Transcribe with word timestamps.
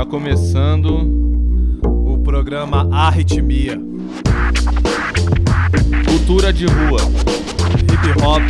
Tá 0.00 0.06
começando 0.06 1.78
o 1.84 2.16
programa 2.24 2.88
Arritmia. 2.90 3.78
Cultura 6.08 6.50
de 6.54 6.64
rua, 6.64 7.00
hip 7.82 8.24
hop, 8.24 8.40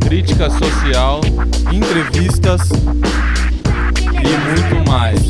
crítica 0.00 0.50
social, 0.50 1.20
entrevistas 1.72 2.68
e 4.02 4.32
muito 4.50 4.90
mais. 4.90 5.20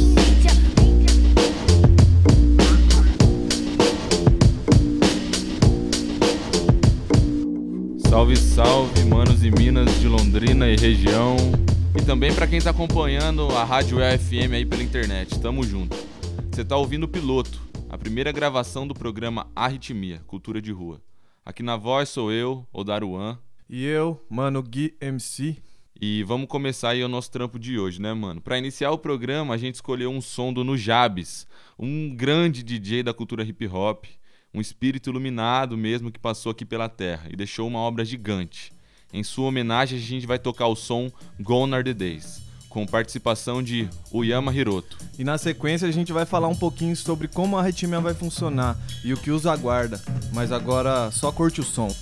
Salve, 8.09 8.37
salve, 8.39 9.05
manos 9.05 9.45
e 9.45 9.51
minas 9.51 10.01
de 10.01 10.09
Londrina 10.09 10.67
e 10.67 10.77
região. 10.77 11.37
Também 12.11 12.35
para 12.35 12.49
quem 12.49 12.59
está 12.59 12.71
acompanhando 12.71 13.47
a 13.51 13.63
Rádio 13.63 13.99
FM 13.99 14.53
aí 14.53 14.67
pela 14.67 14.83
internet. 14.83 15.41
Tamo 15.41 15.63
junto. 15.63 15.97
Você 16.51 16.63
está 16.63 16.77
ouvindo 16.77 17.05
o 17.05 17.09
piloto, 17.09 17.63
a 17.89 17.97
primeira 17.97 18.33
gravação 18.33 18.85
do 18.85 18.93
programa 18.93 19.49
Arritmia, 19.55 20.21
Cultura 20.27 20.61
de 20.61 20.73
Rua. 20.73 21.01
Aqui 21.47 21.63
na 21.63 21.77
voz 21.77 22.09
sou 22.09 22.33
eu, 22.33 22.67
Odaruan. 22.73 23.39
E 23.69 23.87
eu, 23.87 24.21
mano 24.29 24.61
Gui 24.61 24.93
MC. 25.01 25.59
E 26.01 26.25
vamos 26.25 26.49
começar 26.49 26.89
aí 26.91 27.05
o 27.05 27.09
nosso 27.09 27.31
trampo 27.31 27.61
de 27.61 27.79
hoje, 27.79 28.03
né, 28.03 28.13
mano? 28.13 28.41
Para 28.41 28.59
iniciar 28.59 28.91
o 28.91 28.99
programa, 28.99 29.55
a 29.55 29.57
gente 29.57 29.77
escolheu 29.77 30.11
um 30.11 30.21
som 30.21 30.53
do 30.53 30.65
Nujabes, 30.65 31.47
um 31.79 32.13
grande 32.13 32.65
DJ 32.65 33.05
da 33.05 33.15
cultura 33.15 33.45
hip 33.45 33.69
hop, 33.69 34.07
um 34.53 34.61
espírito 34.61 35.11
iluminado 35.11 35.77
mesmo 35.79 36.11
que 36.11 36.19
passou 36.19 36.51
aqui 36.51 36.65
pela 36.65 36.89
terra 36.89 37.29
e 37.31 37.37
deixou 37.37 37.69
uma 37.69 37.79
obra 37.79 38.05
gigante. 38.05 38.73
Em 39.13 39.25
sua 39.25 39.49
homenagem, 39.49 39.99
a 39.99 40.03
gente 40.03 40.27
vai 40.27 40.39
tocar 40.39 40.69
o 40.69 40.77
som 40.77 41.11
Gone 41.41 41.75
Are 41.75 41.85
the 41.85 41.93
Days, 41.93 42.41
com 42.69 42.87
participação 42.87 43.63
de 43.63 43.89
Uyama 44.13 44.55
Hiroto. 44.55 44.97
E 45.19 45.25
na 45.25 45.37
sequência 45.37 45.89
a 45.89 45.91
gente 45.91 46.13
vai 46.13 46.25
falar 46.25 46.49
um 46.49 46.55
pouquinho 46.55 46.97
sobre 46.97 47.27
como 47.27 47.57
a 47.57 47.61
arritmia 47.61 48.01
vai 48.01 48.15
funcionar 48.15 48.79
e 49.05 49.13
o 49.13 49.17
que 49.17 49.31
os 49.31 49.47
aguarda. 49.47 50.01
Mas 50.33 50.53
agora 50.53 51.11
só 51.11 51.33
curte 51.33 51.61
o 51.61 51.65
som. 51.65 51.93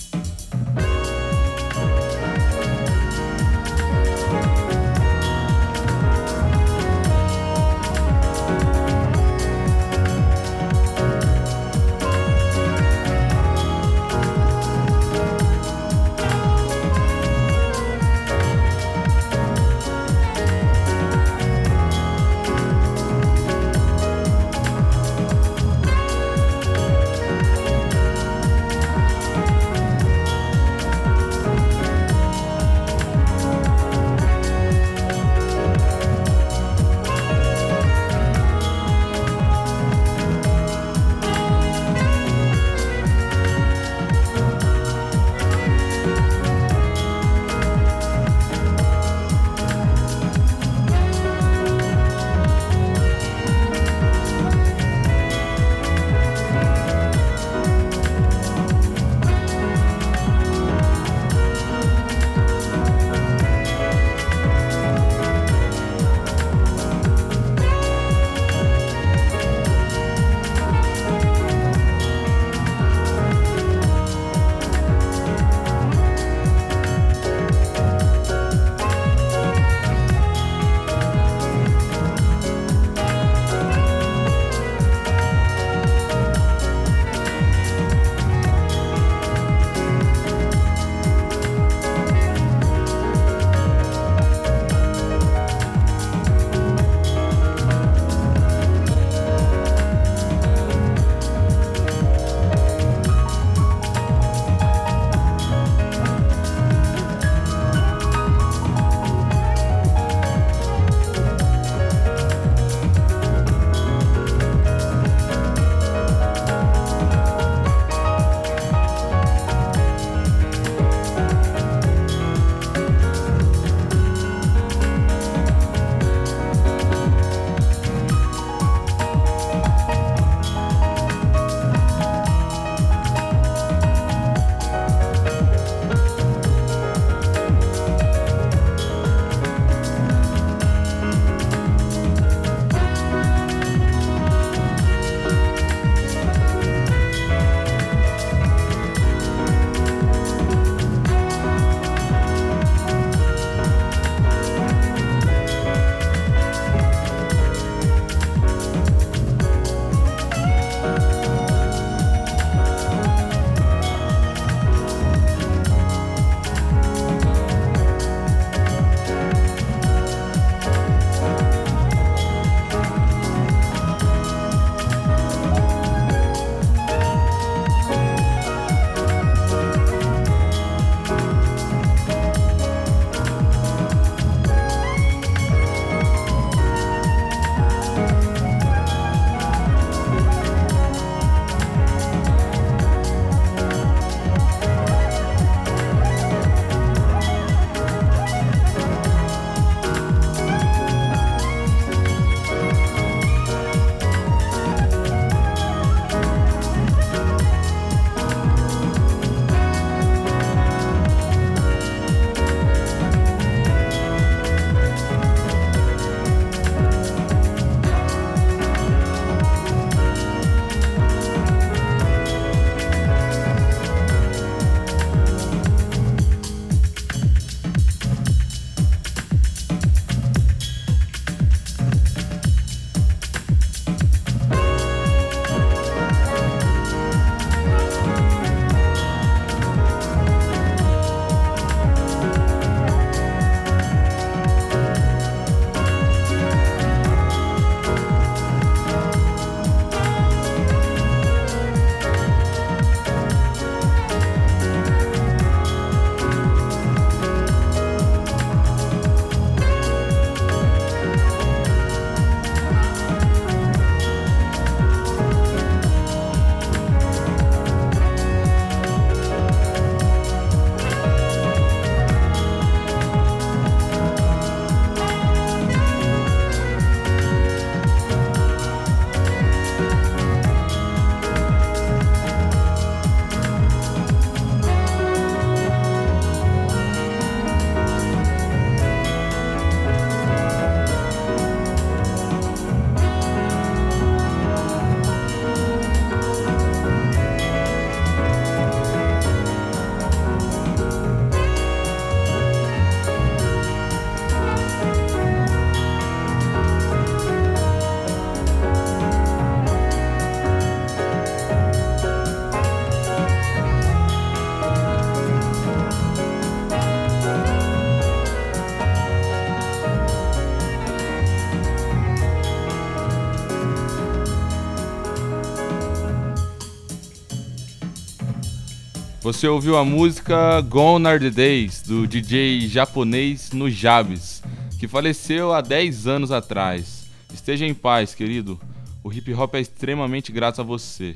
Você 329.29 329.47
ouviu 329.47 329.77
a 329.77 329.85
música 329.85 330.59
Gone 330.63 331.07
Are 331.07 331.19
the 331.21 331.29
Days, 331.29 331.83
do 331.83 332.07
DJ 332.07 332.67
japonês 332.67 333.53
Nujabes, 333.53 334.43
que 334.81 334.89
faleceu 334.89 335.53
há 335.53 335.61
10 335.61 336.07
anos 336.07 336.33
atrás. 336.33 337.11
Esteja 337.31 337.67
em 337.67 337.75
paz, 337.75 338.15
querido. 338.15 338.59
O 339.05 339.13
hip 339.13 339.31
hop 339.35 339.55
é 339.57 339.61
extremamente 339.61 340.33
grato 340.33 340.63
a 340.63 340.65
você. 340.65 341.15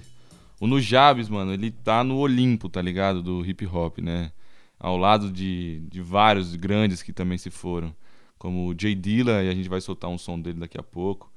O 0.61 0.67
Nujabes, 0.67 1.31
mano, 1.31 1.55
ele 1.55 1.71
tá 1.71 2.05
no 2.05 2.19
Olimpo, 2.19 2.69
tá 2.69 2.83
ligado? 2.83 3.23
Do 3.23 3.47
hip 3.47 3.65
hop, 3.67 4.01
né? 4.01 4.31
Ao 4.79 4.99
lado 4.99 5.33
de, 5.33 5.81
de 5.91 6.03
vários 6.03 6.55
grandes 6.55 7.03
que 7.03 7.15
também 7.15 7.39
se 7.39 7.49
foram. 7.49 7.95
Como 8.39 8.69
o 8.69 8.75
Jay 8.79 8.95
Dilla, 8.95 9.43
e 9.43 9.49
a 9.49 9.55
gente 9.55 9.71
vai 9.71 9.81
soltar 9.81 10.11
um 10.11 10.19
som 10.19 10.39
dele 10.39 10.61
daqui 10.61 10.79
a 10.79 10.83
pouco 10.83 11.32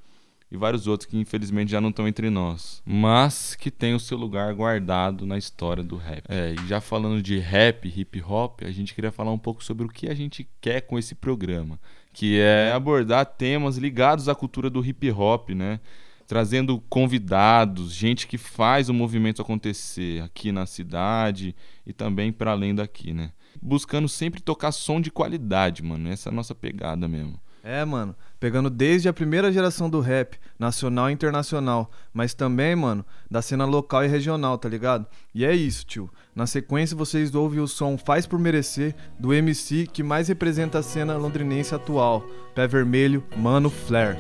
e 0.51 0.57
vários 0.57 0.87
outros 0.87 1.09
que 1.09 1.17
infelizmente 1.17 1.71
já 1.71 1.81
não 1.81 1.89
estão 1.89 2.07
entre 2.07 2.29
nós, 2.29 2.81
mas 2.85 3.55
que 3.55 3.71
tem 3.71 3.93
o 3.93 3.99
seu 3.99 4.17
lugar 4.17 4.53
guardado 4.53 5.25
na 5.25 5.37
história 5.37 5.83
do 5.83 5.97
rap. 5.97 6.23
É, 6.29 6.53
e 6.53 6.67
já 6.67 6.79
falando 6.79 7.21
de 7.21 7.39
rap, 7.39 7.87
hip 7.87 8.21
hop, 8.21 8.61
a 8.63 8.71
gente 8.71 8.93
queria 8.93 9.11
falar 9.11 9.31
um 9.31 9.37
pouco 9.37 9.63
sobre 9.63 9.85
o 9.85 9.89
que 9.89 10.07
a 10.07 10.13
gente 10.13 10.47
quer 10.61 10.81
com 10.81 10.97
esse 10.97 11.15
programa, 11.15 11.79
que 12.13 12.39
é 12.39 12.71
abordar 12.71 13.25
temas 13.25 13.77
ligados 13.77 14.29
à 14.29 14.35
cultura 14.35 14.69
do 14.69 14.85
hip 14.85 15.09
hop, 15.11 15.49
né? 15.49 15.79
Trazendo 16.27 16.81
convidados, 16.89 17.93
gente 17.93 18.25
que 18.25 18.37
faz 18.37 18.89
o 18.89 18.93
movimento 18.93 19.43
acontecer 19.43 20.23
aqui 20.23 20.51
na 20.51 20.65
cidade 20.65 21.55
e 21.85 21.93
também 21.93 22.31
para 22.31 22.51
além 22.51 22.73
daqui, 22.73 23.13
né? 23.13 23.31
Buscando 23.61 24.09
sempre 24.09 24.41
tocar 24.41 24.71
som 24.71 24.99
de 24.99 25.11
qualidade, 25.11 25.83
mano. 25.83 26.09
Essa 26.09 26.29
é 26.29 26.31
a 26.31 26.35
nossa 26.35 26.55
pegada 26.55 27.07
mesmo. 27.07 27.39
É, 27.63 27.83
mano, 27.83 28.15
pegando 28.45 28.69
desde 28.69 29.09
a 29.09 29.13
primeira 29.13 29.51
geração 29.51 29.89
do 29.89 29.99
rap, 29.99 30.37
nacional 30.59 31.09
e 31.09 31.13
internacional, 31.13 31.89
mas 32.13 32.35
também, 32.35 32.75
mano, 32.75 33.03
da 33.29 33.41
cena 33.41 33.65
local 33.65 34.05
e 34.05 34.07
regional, 34.07 34.55
tá 34.55 34.69
ligado? 34.69 35.07
E 35.33 35.43
é 35.43 35.51
isso, 35.55 35.83
tio. 35.83 36.11
Na 36.35 36.45
sequência 36.45 36.95
vocês 36.95 37.33
ouvem 37.33 37.59
o 37.59 37.67
som 37.67 37.97
Faz 37.97 38.27
por 38.27 38.37
Merecer, 38.37 38.93
do 39.17 39.33
MC 39.33 39.87
que 39.91 40.03
mais 40.03 40.27
representa 40.27 40.77
a 40.77 40.83
cena 40.83 41.17
londrinense 41.17 41.73
atual, 41.73 42.23
Pé 42.53 42.67
Vermelho, 42.67 43.23
Mano 43.35 43.71
Flair. 43.71 44.15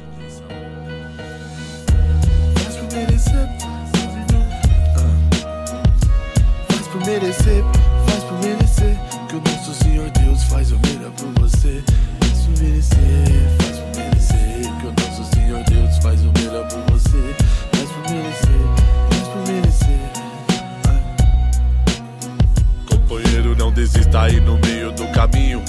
Faz 2.57 2.77
por 2.77 2.95
merecer, 2.95 3.47
faz 6.67 6.87
por 6.87 7.05
merecer, 7.05 7.63
faz 8.07 8.23
por 8.23 8.39
merecer, 8.39 8.97
que 9.29 9.35
o 9.35 9.41
nosso 9.41 9.71
Senhor 9.83 10.09
Deus 10.09 10.43
faz 10.45 10.71
o 10.71 10.84
Não 23.85 23.91
desista 23.91 24.21
aí 24.21 24.39
no 24.39 24.57
meio 24.57 24.91
do 24.93 25.07
caminho 25.09 25.63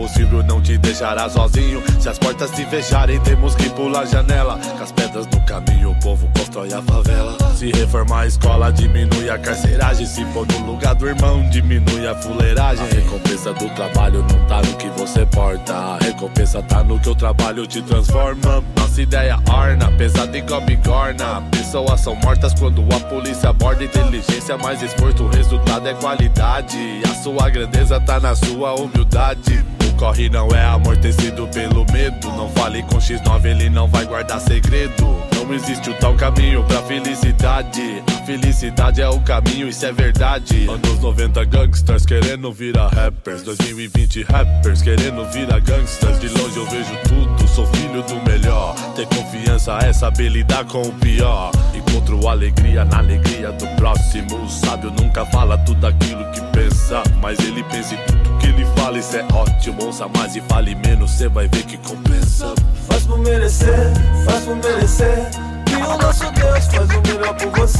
impossível 0.00 0.42
não 0.42 0.62
te 0.62 0.78
deixará 0.78 1.28
sozinho. 1.28 1.82
Se 2.00 2.08
as 2.08 2.18
portas 2.18 2.50
se 2.50 2.64
fecharem, 2.64 3.20
temos 3.20 3.54
que 3.54 3.68
pular 3.70 4.00
a 4.00 4.04
janela. 4.06 4.58
Com 4.58 4.82
as 4.82 4.92
pedras 4.92 5.26
no 5.26 5.40
caminho, 5.42 5.90
o 5.90 6.00
povo 6.00 6.28
constrói 6.36 6.72
a 6.72 6.80
favela. 6.80 7.36
Se 7.54 7.70
reformar 7.70 8.20
a 8.20 8.26
escola, 8.26 8.72
diminui 8.72 9.28
a 9.28 9.38
carceragem. 9.38 10.06
Se 10.06 10.24
pôr 10.26 10.46
no 10.46 10.72
lugar 10.72 10.94
do 10.94 11.06
irmão, 11.06 11.46
diminui 11.50 12.06
a 12.06 12.14
fuleiragem. 12.14 12.84
A 12.86 12.94
recompensa 12.94 13.52
do 13.52 13.68
trabalho 13.74 14.24
não 14.30 14.46
tá 14.46 14.62
no 14.62 14.74
que 14.76 14.88
você 14.90 15.26
porta. 15.26 15.74
A 15.74 15.98
recompensa 15.98 16.62
tá 16.62 16.82
no 16.82 16.98
que 16.98 17.10
o 17.10 17.14
trabalho 17.14 17.66
te 17.66 17.82
transforma. 17.82 18.64
Nossa 18.76 19.02
ideia 19.02 19.38
orna, 19.52 19.92
pesada 19.92 20.36
igual 20.36 20.62
bigorna. 20.62 21.42
Pessoas 21.50 22.00
são 22.00 22.14
mortas 22.16 22.54
quando 22.54 22.82
a 22.94 23.00
polícia 23.00 23.50
aborda. 23.50 23.84
Inteligência 23.84 24.56
mais 24.56 24.80
esforço, 24.82 25.24
o 25.24 25.28
resultado 25.28 25.86
é 25.86 25.94
qualidade. 25.94 27.02
A 27.04 27.14
sua 27.22 27.50
grandeza 27.50 28.00
tá 28.00 28.18
na 28.18 28.34
sua 28.34 28.74
humildade 28.74 29.62
corre 30.00 30.30
não 30.30 30.48
é 30.48 30.64
amortecido 30.64 31.46
pelo 31.48 31.84
medo. 31.92 32.28
Não 32.28 32.48
fale 32.52 32.82
com 32.84 32.96
X9, 32.96 33.44
ele 33.44 33.68
não 33.68 33.86
vai 33.86 34.06
guardar 34.06 34.40
segredo. 34.40 35.04
Não 35.36 35.52
existe 35.52 35.90
o 35.90 35.94
tal 35.94 36.14
caminho 36.14 36.64
pra 36.64 36.80
felicidade. 36.84 38.02
Felicidade 38.24 39.02
é 39.02 39.08
o 39.08 39.20
caminho, 39.20 39.68
isso 39.68 39.84
é 39.84 39.92
verdade. 39.92 40.66
Anos 40.68 41.00
90 41.00 41.44
gangsters 41.44 42.06
querendo 42.06 42.50
virar 42.50 42.88
rappers. 42.88 43.42
2020 43.42 44.22
rappers 44.22 44.80
querendo 44.80 45.22
virar 45.30 45.60
gangsters. 45.60 46.18
De 46.18 46.28
longe 46.28 46.56
eu 46.56 46.66
vejo 46.66 46.96
tudo, 47.06 47.39
sou 47.54 47.66
filho 47.66 48.02
do 48.02 48.14
melhor. 48.28 48.74
Ter 48.94 49.06
confiança 49.06 49.78
é 49.82 49.92
saber 49.92 50.28
lidar 50.28 50.64
com 50.64 50.82
o 50.82 50.92
pior. 50.92 51.50
Encontro 51.74 52.28
alegria 52.28 52.84
na 52.84 52.98
alegria 52.98 53.52
do 53.52 53.66
próximo. 53.76 54.44
O 54.44 54.48
sábio 54.48 54.90
nunca 54.90 55.24
fala 55.26 55.58
tudo 55.58 55.86
aquilo 55.86 56.24
que 56.32 56.40
pensa, 56.52 57.02
mas 57.20 57.38
ele 57.40 57.62
pensa 57.64 57.94
em 57.94 57.98
tudo 57.98 58.38
que 58.38 58.46
ele 58.46 58.64
fala, 58.76 58.98
isso 58.98 59.16
é 59.16 59.24
ótimo. 59.32 59.84
Ouça 59.84 60.08
mais 60.08 60.36
e 60.36 60.40
fale 60.42 60.74
menos, 60.74 61.10
cê 61.10 61.28
vai 61.28 61.48
ver 61.48 61.64
que 61.64 61.76
compensa. 61.78 62.54
Faz 62.88 63.04
por 63.04 63.18
merecer, 63.18 63.92
faz 64.24 64.44
por 64.44 64.56
merecer. 64.56 65.30
Que 65.66 65.76
o 65.76 65.98
nosso 65.98 66.30
Deus 66.32 66.66
faz 66.66 66.88
o 66.90 67.00
melhor 67.02 67.34
por 67.34 67.50
você. 67.58 67.78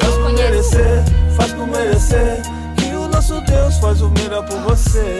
Faz 0.00 0.14
por 0.16 0.32
merecer, 0.32 1.04
faz 1.36 1.52
por 1.52 1.66
merecer. 1.66 2.57
Que 3.78 3.80
Deus 3.80 3.80
faz 3.80 4.02
o 4.02 4.10
melhor 4.10 4.44
por 4.46 4.58
você. 4.60 5.18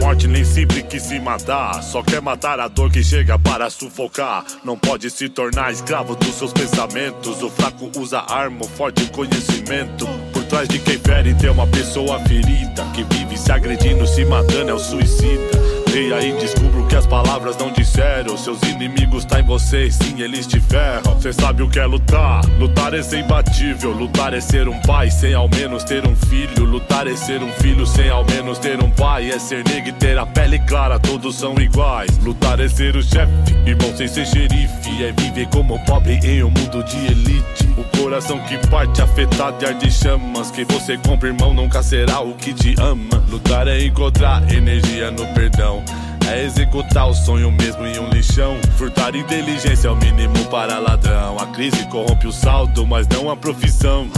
morte 0.00 0.28
nem 0.28 0.44
sempre 0.44 0.82
quis 0.82 1.02
se 1.02 1.18
matar. 1.18 1.82
Só 1.82 2.02
quer 2.02 2.20
matar 2.20 2.60
a 2.60 2.68
dor 2.68 2.90
que 2.90 3.02
chega 3.02 3.38
para 3.38 3.70
sufocar. 3.70 4.44
Não 4.62 4.76
pode 4.76 5.10
se 5.10 5.28
tornar 5.28 5.72
escravo 5.72 6.14
dos 6.14 6.34
seus 6.34 6.52
pensamentos. 6.52 7.42
O 7.42 7.50
fraco 7.50 7.90
usa 7.96 8.20
arma, 8.20 8.64
o 8.64 8.68
forte 8.68 9.06
conhecimento. 9.10 10.06
Por 10.32 10.44
trás 10.44 10.68
de 10.68 10.78
quem 10.78 10.98
fere 10.98 11.34
tem 11.34 11.50
uma 11.50 11.66
pessoa 11.66 12.20
ferida. 12.20 12.84
Que 12.94 13.02
vive 13.04 13.36
se 13.36 13.50
agredindo, 13.50 14.06
se 14.06 14.24
matando, 14.24 14.70
é 14.70 14.74
o 14.74 14.78
suicida. 14.78 15.73
E 15.96 16.32
descubra 16.32 16.80
o 16.80 16.86
que 16.88 16.96
as 16.96 17.06
palavras 17.06 17.56
não 17.56 17.70
disseram. 17.70 18.36
Seus 18.36 18.60
inimigos 18.64 19.24
tá 19.24 19.38
em 19.38 19.44
você, 19.44 19.88
sim, 19.92 20.20
eles 20.20 20.44
te 20.44 20.58
ferram. 20.58 21.20
Cê 21.20 21.32
sabe 21.32 21.62
o 21.62 21.68
que 21.70 21.78
é 21.78 21.86
lutar? 21.86 22.44
Lutar 22.58 22.92
é 22.94 23.00
ser 23.00 23.20
imbatível. 23.20 23.92
Lutar 23.92 24.34
é 24.34 24.40
ser 24.40 24.68
um 24.68 24.80
pai 24.80 25.08
sem 25.08 25.34
ao 25.34 25.48
menos 25.48 25.84
ter 25.84 26.04
um 26.04 26.16
filho. 26.16 26.64
Lutar 26.64 27.06
é 27.06 27.14
ser 27.14 27.44
um 27.44 27.52
filho 27.52 27.86
sem 27.86 28.10
ao 28.10 28.24
menos 28.24 28.58
ter 28.58 28.82
um 28.82 28.90
pai. 28.90 29.30
É 29.30 29.38
ser 29.38 29.62
negro 29.68 29.90
e 29.90 29.92
ter 29.92 30.18
a 30.18 30.26
pele 30.26 30.58
clara, 30.66 30.98
todos 30.98 31.36
são 31.36 31.54
iguais. 31.60 32.10
Lutar 32.18 32.58
é 32.58 32.66
ser 32.66 32.96
o 32.96 33.02
chefe, 33.02 33.32
irmão 33.64 33.96
sem 33.96 34.08
ser 34.08 34.26
xerife. 34.26 35.00
É 35.00 35.12
viver 35.12 35.46
como 35.50 35.78
pobre 35.84 36.18
em 36.24 36.42
um 36.42 36.50
mundo 36.50 36.82
de 36.82 37.06
elite. 37.06 37.63
O 37.76 37.98
coração 37.98 38.38
que 38.40 38.56
parte 38.68 39.02
afetado 39.02 39.58
de 39.58 39.66
ar 39.66 39.74
de 39.74 39.90
chamas. 39.90 40.50
Que 40.50 40.64
você 40.64 40.96
compra, 40.96 41.28
irmão, 41.28 41.52
nunca 41.52 41.82
será 41.82 42.20
o 42.20 42.34
que 42.34 42.52
te 42.52 42.74
ama. 42.80 43.22
Lutar 43.28 43.66
é 43.66 43.84
encontrar 43.84 44.48
energia 44.52 45.10
no 45.10 45.26
perdão. 45.34 45.82
É 46.30 46.44
executar 46.44 47.08
o 47.08 47.14
sonho 47.14 47.50
mesmo 47.50 47.84
em 47.84 47.98
um 47.98 48.08
lixão. 48.10 48.56
Furtar 48.76 49.14
inteligência 49.16 49.88
é 49.88 49.90
o 49.90 49.96
mínimo 49.96 50.44
para 50.50 50.78
ladrão. 50.78 51.36
A 51.38 51.46
crise 51.46 51.84
corrompe 51.88 52.26
o 52.26 52.32
saldo, 52.32 52.86
mas 52.86 53.06
não 53.08 53.30
a 53.30 53.36
profissão. 53.36 54.08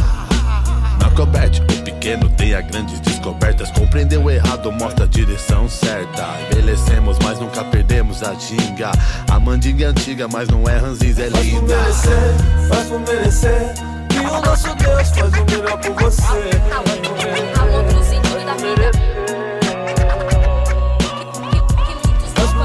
Macobert, 1.00 1.60
o 1.60 1.75
pequeno 2.06 2.28
tem 2.30 2.54
a 2.54 2.60
grandes 2.60 3.00
descobertas. 3.00 3.68
Compreendeu 3.72 4.30
errado, 4.30 4.70
mostra 4.70 5.04
a 5.04 5.08
direção 5.08 5.68
certa. 5.68 6.25
Envelhecemos, 6.52 7.18
mas 7.25 7.40
nunca 7.40 7.64
perdemos 7.64 8.22
a 8.22 8.32
ginga. 8.34 8.92
A 9.28 9.40
mandinga 9.40 9.86
é 9.86 9.88
antiga, 9.88 10.28
mas 10.28 10.48
não 10.48 10.68
é 10.68 10.76
ranziz, 10.76 11.18
é 11.18 11.28
linda. 11.28 11.75
Faz 11.76 11.98
por 11.98 12.10
merecer, 12.10 12.64
faz 12.68 12.88
por 12.88 13.00
merecer. 13.00 13.75
Que 14.08 14.18
o 14.20 14.40
nosso 14.40 14.75
Deus 14.76 15.10
faz 15.10 15.32
o 15.32 15.44
melhor 15.50 15.80
por 15.80 15.94
você. 15.94 16.50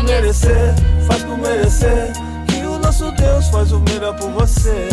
merecer, 0.04 0.76
faz 1.08 1.24
por 1.24 1.38
merecer. 1.38 2.14
Que 2.48 2.66
o 2.66 2.78
nosso 2.78 3.12
Deus 3.14 3.48
faz 3.48 3.72
o 3.72 3.80
melhor 3.80 4.16
por 4.16 4.30
você. 4.32 4.90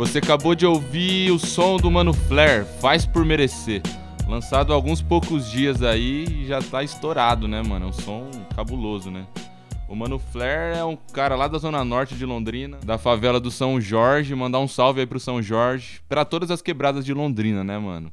Você 0.00 0.16
acabou 0.16 0.54
de 0.54 0.64
ouvir 0.64 1.30
o 1.30 1.38
som 1.38 1.76
do 1.76 1.90
Mano 1.90 2.14
Flair, 2.14 2.64
Faz 2.80 3.04
por 3.04 3.22
Merecer. 3.22 3.82
Lançado 4.26 4.72
há 4.72 4.74
alguns 4.74 5.02
poucos 5.02 5.50
dias 5.50 5.82
aí 5.82 6.24
e 6.24 6.46
já 6.46 6.62
tá 6.62 6.82
estourado, 6.82 7.46
né, 7.46 7.62
mano? 7.62 7.84
É 7.84 7.88
um 7.90 7.92
som 7.92 8.30
cabuloso, 8.56 9.10
né? 9.10 9.26
O 9.86 9.94
Mano 9.94 10.18
Flair 10.18 10.74
é 10.74 10.82
um 10.82 10.96
cara 10.96 11.36
lá 11.36 11.46
da 11.46 11.58
zona 11.58 11.84
norte 11.84 12.14
de 12.14 12.24
Londrina, 12.24 12.78
da 12.78 12.96
favela 12.96 13.38
do 13.38 13.50
São 13.50 13.78
Jorge. 13.78 14.34
Mandar 14.34 14.60
um 14.60 14.66
salve 14.66 15.00
aí 15.00 15.06
pro 15.06 15.20
São 15.20 15.42
Jorge, 15.42 16.00
para 16.08 16.24
todas 16.24 16.50
as 16.50 16.62
quebradas 16.62 17.04
de 17.04 17.12
Londrina, 17.12 17.62
né, 17.62 17.76
mano? 17.76 18.10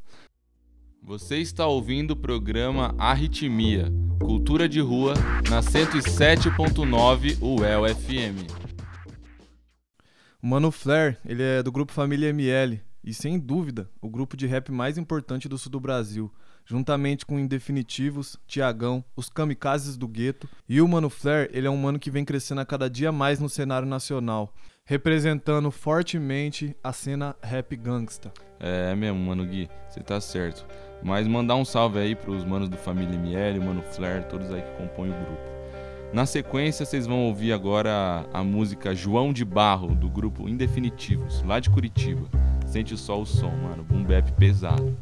Você 1.01 1.37
está 1.37 1.67
ouvindo 1.67 2.11
o 2.11 2.17
programa 2.17 2.93
Arritmia, 2.97 3.89
Cultura 4.19 4.67
de 4.67 4.81
Rua, 4.81 5.13
na 5.49 5.61
107.9 5.61 7.37
UEL 7.41 7.95
FM. 7.95 8.76
O 10.41 10.45
Mano 10.45 10.69
Flair, 10.69 11.17
ele 11.25 11.41
é 11.41 11.63
do 11.63 11.71
grupo 11.71 11.91
Família 11.91 12.29
ML 12.29 12.79
e, 13.03 13.11
sem 13.11 13.39
dúvida, 13.39 13.89
o 13.99 14.07
grupo 14.07 14.37
de 14.37 14.45
rap 14.45 14.71
mais 14.71 14.95
importante 14.95 15.49
do 15.49 15.57
sul 15.57 15.71
do 15.71 15.79
Brasil, 15.79 16.31
juntamente 16.63 17.25
com 17.25 17.39
Indefinitivos, 17.39 18.37
Tiagão, 18.45 19.03
os 19.15 19.29
Kamikazes 19.29 19.97
do 19.97 20.07
Gueto. 20.07 20.47
E 20.69 20.79
o 20.79 20.87
Mano 20.87 21.09
Flair, 21.09 21.49
ele 21.51 21.65
é 21.65 21.69
um 21.71 21.77
mano 21.77 21.97
que 21.97 22.11
vem 22.11 22.23
crescendo 22.23 22.61
a 22.61 22.65
cada 22.67 22.87
dia 22.87 23.11
mais 23.11 23.39
no 23.39 23.49
cenário 23.49 23.87
nacional, 23.87 24.53
representando 24.85 25.71
fortemente 25.71 26.75
a 26.83 26.93
cena 26.93 27.35
rap 27.41 27.75
gangsta. 27.75 28.31
É 28.59 28.93
mesmo, 28.93 29.17
Mano 29.17 29.43
Gui, 29.43 29.67
você 29.89 30.01
tá 30.01 30.21
certo. 30.21 30.67
Mas 31.01 31.27
mandar 31.27 31.55
um 31.55 31.65
salve 31.65 31.97
aí 31.97 32.15
pros 32.15 32.45
manos 32.45 32.69
do 32.69 32.77
Família 32.77 33.15
ML, 33.15 33.57
o 33.57 33.63
Mano 33.63 33.81
Flair, 33.81 34.27
todos 34.27 34.51
aí 34.51 34.61
que 34.61 34.77
compõem 34.77 35.09
o 35.09 35.13
grupo. 35.15 35.57
Na 36.13 36.25
sequência, 36.25 36.85
vocês 36.85 37.05
vão 37.05 37.25
ouvir 37.25 37.51
agora 37.51 38.25
a, 38.33 38.43
música 38.43 38.95
João 38.95 39.33
de 39.33 39.43
Barro, 39.43 39.93
do 39.93 40.09
grupo 40.09 40.47
Indefinitivos, 40.47 41.43
lá 41.43 41.59
de 41.59 41.69
Curitiba. 41.69 42.27
Sente 42.65 42.97
só 42.97 43.21
o 43.21 43.25
som, 43.25 43.51
mano, 43.51 43.83
boom 43.83 44.03
bap 44.03 44.31
pesado. 44.33 44.97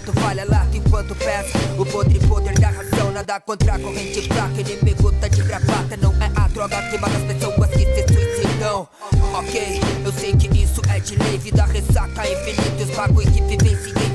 Me 0.00 0.06
diz 0.06 0.12
quanto 0.12 0.12
vale 0.20 0.40
a 0.40 0.44
lata 0.44 0.76
enquanto 0.76 1.14
pesa 1.14 1.58
O 1.76 1.84
podre 1.84 2.18
poder 2.20 2.58
da 2.58 2.68
razão 2.70 3.12
Nada 3.12 3.40
contra 3.40 3.74
a 3.74 3.78
corrente 3.78 4.22
fraca. 4.22 4.60
Inimigo 4.60 5.12
tá 5.12 5.28
de 5.28 5.42
gravata 5.42 5.96
Não 5.96 6.12
é 6.22 6.30
a 6.36 6.48
droga 6.48 6.82
que 6.90 6.98
mata 6.98 7.16
as 7.16 7.24
pessoas 7.24 7.70
que 7.70 7.84
se 7.84 8.06
suicidam. 8.08 8.88
Ok, 9.34 9.80
eu 10.04 10.12
sei 10.12 10.36
que 10.36 10.62
isso 10.62 10.80
é 10.88 11.00
de 11.00 11.16
lei 11.16 11.38
Vida 11.38 11.64
ressaca 11.64 12.28
infinita 12.28 12.84
Os 12.84 12.96
bagulho 12.96 13.30
que 13.32 13.40
vivenciei 13.40 14.09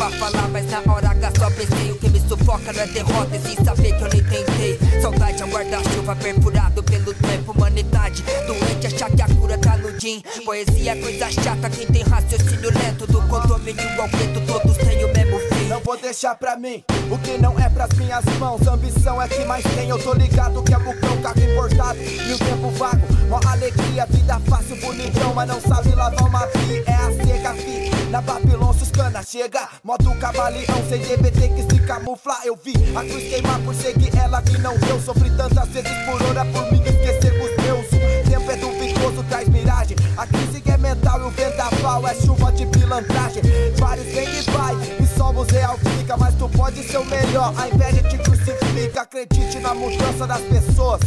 pra 0.00 0.10
falar 0.12 0.48
Mas 0.48 0.66
na 0.70 0.80
hora 0.90 1.10
H 1.10 1.32
só 1.38 1.50
pensei 1.50 1.92
O 1.92 1.98
que 1.98 2.08
me 2.08 2.20
sufoca 2.20 2.72
não 2.72 2.80
é 2.80 2.86
derrota 2.86 3.36
E 3.36 3.40
sem 3.40 3.64
saber 3.64 3.96
que 3.96 4.02
eu 4.02 4.08
nem 4.08 4.24
tentei 4.24 4.78
Saudade 5.02 5.42
a 5.42 5.46
guarda-chuva 5.46 6.16
perfurado 6.16 6.82
pelo 6.82 7.12
tempo 7.14 7.52
Humanidade 7.52 8.24
doente 8.46 8.86
achar 8.86 9.10
que 9.10 9.22
a 9.22 9.26
cura 9.26 9.58
tá 9.58 9.76
no 9.76 9.92
din. 9.92 10.22
Poesia 10.44 10.92
é 10.92 10.96
coisa 10.96 11.30
chata 11.30 11.68
Quem 11.68 11.86
tem 11.86 12.02
raciocínio 12.02 12.70
lento 12.72 13.06
Do 13.06 13.20
condomínio 13.28 14.00
ao 14.00 14.08
gueto 14.08 14.40
Todos 14.46 14.76
têm 14.78 15.04
o 15.04 15.12
mesmo 15.12 15.38
fim. 15.38 15.68
Não 15.68 15.80
vou 15.80 15.98
deixar 15.98 16.34
pra 16.36 16.56
mim 16.56 16.82
O 17.10 17.18
que 17.18 17.36
não 17.36 17.58
é 17.58 17.68
pras 17.68 17.90
minhas 17.96 18.24
mãos. 18.38 18.66
Ambição 18.66 19.20
é 19.20 19.28
que 19.28 19.44
mais 19.44 19.64
tem 19.74 19.88
Eu 19.88 19.98
tô 20.02 20.14
ligado 20.14 20.62
que 20.62 20.72
é 20.72 20.78
bucão, 20.78 21.20
carro 21.22 21.40
importado 21.40 21.98
E 22.00 22.32
o 22.32 22.38
tempo 22.38 22.70
vago. 22.70 23.06
Mó 23.28 23.40
alegria, 23.46 24.06
vida 24.06 24.40
fácil, 24.48 24.76
bonitão 24.76 25.34
Mas 25.34 25.48
não 25.48 25.60
sabe 25.60 25.94
lavar 25.94 26.22
uma 26.22 26.46
fi 26.46 26.82
É 26.86 26.94
a 26.94 27.24
cega, 27.24 27.54
fi 27.54 27.89
Na 28.10 28.20
Babilônia 28.20 28.82
os 28.82 28.90
cana 28.90 29.22
chega. 29.22 29.68
Modo 29.84 30.12
cavaleão 30.16 30.80
DVD 30.88 31.48
que 31.48 31.62
se 31.62 31.80
camufla 31.86 32.34
Eu 32.44 32.56
vi 32.56 32.72
a 32.96 33.04
cruz 33.04 33.28
queimar 33.28 33.60
por 33.60 33.72
seguir 33.72 34.10
ela 34.16 34.42
que 34.42 34.58
não. 34.58 34.76
Deu 34.78 35.00
Sofri 35.00 35.30
tantas 35.30 35.68
vezes 35.68 35.92
por 36.04 36.20
hora 36.24 36.44
por 36.46 36.72
mim 36.72 36.82
esquecer 36.82 37.32
os 37.40 37.64
meus. 37.64 37.86
O 37.86 38.28
tempo 38.28 38.50
é 38.50 38.56
duvidoso, 38.56 39.22
traz 39.28 39.48
miragem. 39.48 39.96
A 40.16 40.26
crise 40.26 40.60
é 40.66 40.76
mental 40.76 41.20
e 41.20 41.24
o 41.24 41.30
vendaval 41.30 42.08
é 42.08 42.14
chuva 42.16 42.50
de 42.50 42.66
pilantragem. 42.66 43.42
Vários 43.78 44.06
vem 44.06 44.28
e 44.28 44.42
vai 44.50 44.74
e 45.00 45.06
somos 45.16 45.48
real 45.48 45.78
fica. 45.78 46.16
Mas 46.16 46.34
tu 46.34 46.48
pode 46.48 46.82
ser 46.82 46.98
o 46.98 47.04
melhor, 47.04 47.54
a 47.56 47.68
inveja 47.68 48.02
te 48.08 48.18
crucifica 48.18 49.02
Acredite 49.02 49.60
na 49.60 49.72
mudança 49.72 50.26
das 50.26 50.40
pessoas 50.42 51.00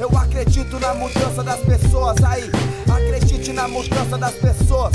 eu 0.00 0.08
acredito 0.16 0.80
na 0.80 0.94
mudança 0.94 1.42
das 1.44 1.60
pessoas 1.60 2.16
aí. 2.24 2.50
Acredite 2.90 3.52
na 3.52 3.68
mudança 3.68 4.16
das 4.16 4.32
pessoas. 4.32 4.94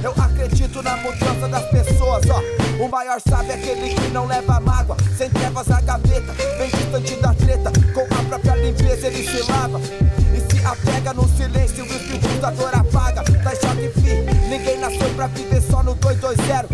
Eu 0.00 0.12
acredito 0.12 0.80
na 0.80 0.96
mudança 0.98 1.48
das 1.48 1.64
pessoas, 1.70 2.22
ó. 2.30 2.40
O 2.82 2.88
maior 2.88 3.20
sábio 3.28 3.50
é 3.50 3.54
aquele 3.54 3.92
que 3.92 4.08
não 4.12 4.26
leva 4.26 4.60
mágoa. 4.60 4.96
Sem 5.18 5.28
trevas 5.30 5.66
na 5.66 5.80
gaveta, 5.80 6.32
bem 6.56 6.70
distante 6.70 7.16
da 7.16 7.34
treta. 7.34 7.72
Com 7.92 8.02
a 8.02 8.24
própria 8.28 8.54
limpeza 8.54 9.08
ele 9.08 9.28
se 9.28 9.50
lava. 9.50 9.80
E 9.80 10.40
se 10.40 10.64
apega 10.64 11.12
no 11.12 11.28
silêncio, 11.36 11.82
o 11.82 11.86
espírito 11.88 12.40
da 12.40 12.50
dor 12.52 12.74
apaga. 12.74 13.24
Tá 13.24 13.50
choque, 13.50 13.88
fi. 14.00 14.48
Ninguém 14.48 14.78
nasceu 14.78 15.12
pra 15.16 15.26
viver 15.26 15.62
só 15.62 15.82
no 15.82 15.96
220. 15.96 16.73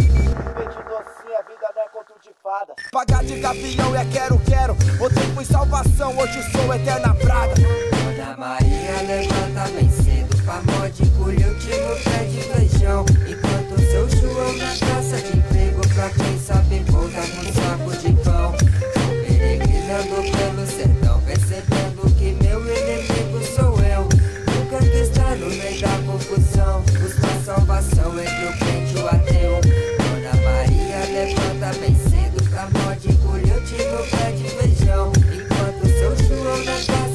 Pagar 2.93 3.23
de 3.23 3.39
gavião 3.39 3.95
é 3.95 4.05
quero, 4.07 4.37
quero. 4.41 4.73
Ontem 5.01 5.23
fui 5.33 5.45
salvação, 5.45 6.13
hoje 6.19 6.43
sou 6.51 6.75
eterna 6.75 7.15
praga. 7.15 7.55
Dona 7.55 8.37
Maria 8.37 9.03
levanta 9.07 9.71
bem 9.77 9.89
cedo 9.89 10.37
pra 10.43 10.61
mod 10.63 11.11
colher 11.17 11.47
o 11.47 11.53
no 11.53 12.03
pé 12.03 12.25
de 12.25 12.43
feijão. 12.43 13.05
Enquanto 13.29 13.81
seu 13.93 14.09
João 14.09 14.57
na 14.57 14.77
caça 14.77 15.23
de 15.23 15.39
emprego 15.39 15.81
pra 15.95 16.11
quem 16.11 16.37
sabe 16.41 16.81
voltar 16.89 17.27
com 17.31 17.45
saco 17.53 17.97
de 17.97 18.13
pão. 18.25 18.51
Vou 18.51 19.25
peregrinando 19.25 20.17
pelo 20.37 20.67
sertão, 20.67 21.21
percebendo 21.21 22.13
que 22.19 22.37
meu 22.43 22.61
inimigo 22.61 23.41
sou 23.55 23.79
eu. 23.85 24.09
Nunca 24.53 24.85
está 24.85 25.37
no 25.37 25.47
meio 25.47 25.81
da 25.81 26.13
confusão, 26.13 26.83
buscar 26.99 27.41
salvação 27.45 28.19
entre 28.19 28.47
o 28.47 28.59
crente 28.59 28.97
e 28.97 29.01
o 29.01 29.07
ateu. 29.07 29.80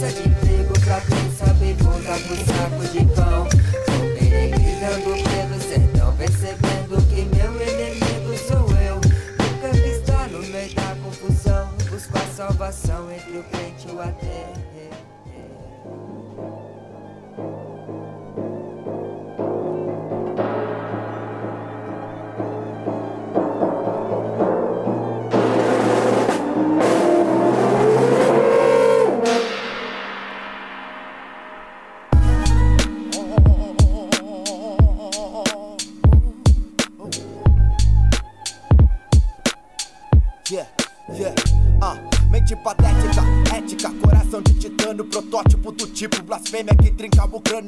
Na 0.05 0.34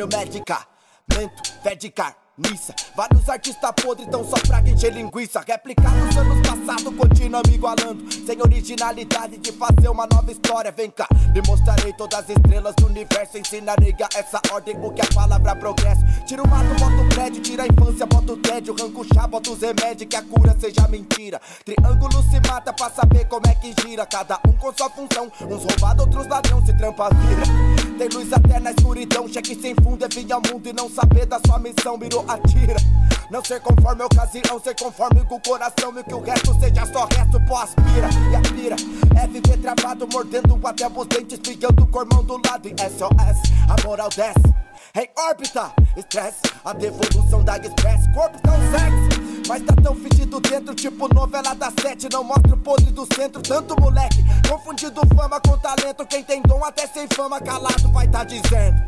trinca 0.05 0.67
o 1.07 1.09
crânio 1.09 1.31
médica. 1.65 2.26
Carniça. 2.37 2.73
Vários 2.95 3.27
artistas 3.27 3.71
podres 3.81 4.07
tão 4.09 4.23
só 4.23 4.37
pra 4.47 4.61
encher 4.61 4.93
linguiça. 4.93 5.43
Replicar 5.45 5.91
nos 5.95 6.15
anos 6.17 6.47
passados, 6.47 6.95
continua 6.95 7.41
me 7.47 7.55
igualando. 7.55 8.05
Sem 8.25 8.39
originalidade 8.41 9.37
de 9.37 9.51
fazer 9.51 9.89
uma 9.89 10.07
nova 10.11 10.31
história. 10.31 10.71
Vem 10.71 10.89
cá, 10.89 11.07
lhe 11.33 11.41
mostrarei 11.47 11.93
todas 11.93 12.19
as 12.19 12.29
estrelas 12.29 12.75
do 12.75 12.87
universo. 12.87 13.37
Ensinarei 13.37 13.95
a 13.99 14.19
essa 14.19 14.39
ordem 14.51 14.75
o 14.77 14.91
que 14.91 15.01
a 15.01 15.13
palavra 15.13 15.55
progresso. 15.55 16.01
Tira 16.25 16.43
o 16.43 16.47
mato, 16.47 16.69
bota 16.79 17.01
o 17.01 17.09
prédio, 17.09 17.41
tira 17.41 17.63
a 17.63 17.67
infância, 17.67 18.05
bota 18.05 18.33
o 18.33 18.37
tédio. 18.37 18.75
Arranca 18.79 18.99
o 18.99 19.03
chá, 19.13 19.27
bota 19.27 19.51
os 19.51 19.61
remédios, 19.61 20.09
que 20.09 20.15
a 20.15 20.21
cura 20.21 20.55
seja 20.59 20.87
mentira. 20.87 21.41
Triângulo 21.65 22.23
se 22.29 22.39
mata 22.47 22.71
pra 22.73 22.89
saber 22.89 23.25
como 23.27 23.47
é 23.47 23.55
que 23.55 23.73
gira. 23.81 24.05
Cada 24.05 24.39
um 24.47 24.53
com 24.53 24.73
sua 24.73 24.89
função. 24.89 25.31
Uns 25.41 25.63
roubados, 25.63 26.05
outros 26.05 26.27
ladrão, 26.27 26.63
se 26.65 26.73
trampa 26.73 27.09
vira. 27.09 27.87
Tem 27.97 28.09
luz 28.09 28.31
até 28.31 28.59
na 28.59 28.71
escuridão, 28.71 29.27
cheque 29.27 29.55
sem 29.55 29.73
fundo 29.83 30.05
é 30.05 30.07
vir 30.07 30.31
ao 30.31 30.39
mundo 30.39 30.67
e 30.67 30.73
não 30.73 30.87
saber 30.87 31.25
da 31.25 31.39
sua 31.43 31.57
missão, 31.57 31.97
mirou, 31.97 32.23
atira. 32.27 32.77
Não 33.29 33.43
ser 33.43 33.59
conforme 33.59 34.03
a 34.03 34.05
ocasião, 34.05 34.59
ser 34.59 34.75
conforme 34.75 35.23
com 35.25 35.35
o 35.35 35.41
coração 35.41 35.93
e 35.99 36.03
que 36.03 36.13
o 36.13 36.21
resto 36.21 36.57
seja 36.59 36.85
só 36.85 37.07
resto, 37.11 37.39
pô, 37.45 37.57
aspira 37.57 38.09
e 38.31 38.35
aspira. 38.35 38.75
É 39.21 39.27
viver 39.27 39.57
travado, 39.57 40.07
mordendo 40.11 40.59
até 40.63 40.87
os 40.87 41.07
dentes, 41.07 41.39
pegando 41.39 41.83
o 41.83 41.87
cormão 41.87 42.23
do 42.23 42.39
lado 42.47 42.67
e 42.67 42.75
SOS, 42.89 43.51
a 43.67 43.87
moral 43.87 44.09
desce. 44.09 44.67
Em 44.95 45.09
órbita, 45.15 45.71
estresse, 45.95 46.41
a 46.63 46.73
devolução 46.73 47.43
da 47.43 47.57
express, 47.57 48.07
corpo 48.13 48.39
tão 48.41 48.55
sexy. 48.71 49.27
Mas 49.47 49.61
tá 49.63 49.73
tão 49.81 49.95
fedido 49.95 50.39
dentro, 50.39 50.75
tipo 50.75 51.07
novela 51.13 51.53
da 51.53 51.71
sete. 51.81 52.09
Não 52.11 52.23
mostra 52.23 52.53
o 52.53 52.57
podre 52.57 52.91
do 52.91 53.07
centro, 53.15 53.41
tanto 53.41 53.79
moleque. 53.79 54.17
Confundido 54.49 55.01
fama 55.15 55.39
com 55.39 55.57
talento. 55.57 56.05
Quem 56.05 56.23
tem 56.23 56.41
dom 56.41 56.63
até 56.65 56.87
sem 56.87 57.07
fama, 57.13 57.39
calado 57.39 57.91
vai 57.91 58.07
tá 58.07 58.23
dizendo. 58.23 58.81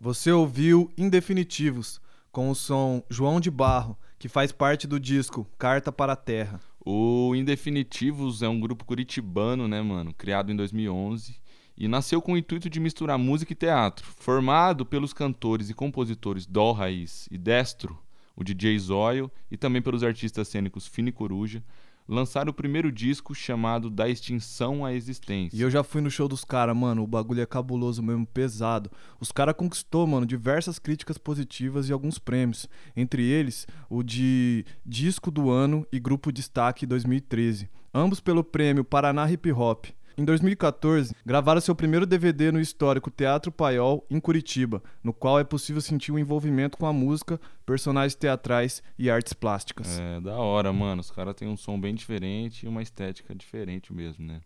Você 0.00 0.32
ouviu 0.32 0.90
Indefinitivos, 0.98 2.00
com 2.34 2.50
o 2.50 2.54
som 2.54 3.00
João 3.08 3.38
de 3.38 3.48
Barro, 3.48 3.96
que 4.18 4.28
faz 4.28 4.50
parte 4.50 4.88
do 4.88 4.98
disco 4.98 5.46
Carta 5.56 5.92
para 5.92 6.14
a 6.14 6.16
Terra. 6.16 6.60
O 6.84 7.32
Indefinitivos 7.36 8.42
é 8.42 8.48
um 8.48 8.58
grupo 8.58 8.84
curitibano, 8.84 9.68
né, 9.68 9.80
mano? 9.80 10.12
Criado 10.12 10.50
em 10.50 10.56
2011 10.56 11.36
e 11.78 11.86
nasceu 11.86 12.20
com 12.20 12.32
o 12.32 12.36
intuito 12.36 12.68
de 12.68 12.80
misturar 12.80 13.16
música 13.16 13.52
e 13.52 13.56
teatro. 13.56 14.04
Formado 14.18 14.84
pelos 14.84 15.12
cantores 15.12 15.70
e 15.70 15.74
compositores 15.74 16.44
Dó 16.44 16.72
Raiz 16.72 17.28
e 17.30 17.38
Destro, 17.38 17.96
o 18.34 18.42
DJ 18.42 18.76
Zóio 18.80 19.30
e 19.48 19.56
também 19.56 19.80
pelos 19.80 20.02
artistas 20.02 20.48
cênicos 20.48 20.88
Fini 20.88 21.12
Coruja, 21.12 21.62
lançaram 22.06 22.50
o 22.50 22.54
primeiro 22.54 22.92
disco 22.92 23.34
chamado 23.34 23.88
Da 23.88 24.08
Extinção 24.08 24.84
à 24.84 24.92
Existência. 24.92 25.56
E 25.56 25.60
eu 25.60 25.70
já 25.70 25.82
fui 25.82 26.00
no 26.00 26.10
show 26.10 26.28
dos 26.28 26.44
caras, 26.44 26.76
mano, 26.76 27.02
o 27.02 27.06
bagulho 27.06 27.40
é 27.40 27.46
cabuloso 27.46 28.02
mesmo, 28.02 28.26
pesado. 28.26 28.90
Os 29.18 29.32
caras 29.32 29.54
conquistou, 29.56 30.06
mano, 30.06 30.26
diversas 30.26 30.78
críticas 30.78 31.18
positivas 31.18 31.88
e 31.88 31.92
alguns 31.92 32.18
prêmios, 32.18 32.68
entre 32.96 33.22
eles 33.22 33.66
o 33.88 34.02
de 34.02 34.64
Disco 34.84 35.30
do 35.30 35.50
Ano 35.50 35.86
e 35.90 35.98
Grupo 35.98 36.30
Destaque 36.30 36.86
2013, 36.86 37.68
ambos 37.92 38.20
pelo 38.20 38.44
prêmio 38.44 38.84
Paraná 38.84 39.30
Hip 39.30 39.50
Hop. 39.52 39.86
Em 40.16 40.24
2014, 40.24 41.12
gravaram 41.26 41.60
seu 41.60 41.74
primeiro 41.74 42.06
DVD 42.06 42.52
no 42.52 42.60
histórico 42.60 43.10
Teatro 43.10 43.50
Paiol, 43.50 44.06
em 44.08 44.20
Curitiba, 44.20 44.80
no 45.02 45.12
qual 45.12 45.40
é 45.40 45.44
possível 45.44 45.82
sentir 45.82 46.12
o 46.12 46.14
um 46.14 46.18
envolvimento 46.18 46.78
com 46.78 46.86
a 46.86 46.92
música, 46.92 47.40
personagens 47.66 48.14
teatrais 48.14 48.80
e 48.96 49.10
artes 49.10 49.32
plásticas. 49.32 49.98
É, 49.98 50.20
da 50.20 50.36
hora, 50.36 50.72
mano. 50.72 51.00
Os 51.00 51.10
caras 51.10 51.34
têm 51.34 51.48
um 51.48 51.56
som 51.56 51.80
bem 51.80 51.94
diferente 51.94 52.64
e 52.64 52.68
uma 52.68 52.80
estética 52.80 53.34
diferente 53.34 53.92
mesmo, 53.92 54.24
né? 54.24 54.40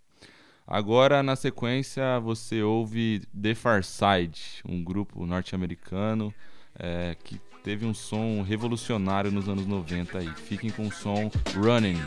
Agora, 0.66 1.22
na 1.22 1.36
sequência, 1.36 2.18
você 2.20 2.62
ouve 2.62 3.22
The 3.38 3.54
Far 3.54 3.84
Side, 3.84 4.62
um 4.66 4.82
grupo 4.82 5.26
norte-americano 5.26 6.32
é, 6.78 7.14
que 7.22 7.38
teve 7.62 7.84
um 7.84 7.92
som 7.92 8.42
revolucionário 8.42 9.30
nos 9.30 9.48
anos 9.48 9.66
90 9.66 10.18
aí. 10.18 10.28
Fiquem 10.28 10.70
com 10.70 10.86
o 10.86 10.92
som 10.92 11.30
Running. 11.54 11.98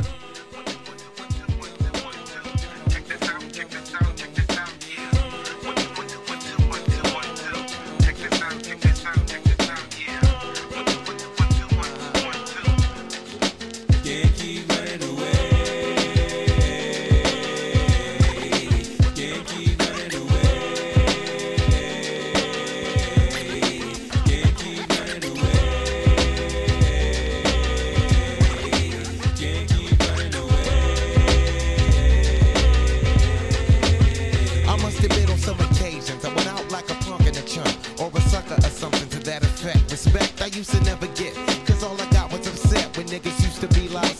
used 40.56 40.72
to 40.72 40.82
never 40.84 41.08
get. 41.08 41.34
Cause 41.66 41.84
all 41.84 42.00
I 42.00 42.06
got 42.12 42.32
was 42.32 42.46
upset 42.48 42.96
when 42.98 43.08
niggas 43.08 43.42
used 43.44 43.62
to 43.62 43.68
be 43.80 43.88
like, 43.88 44.16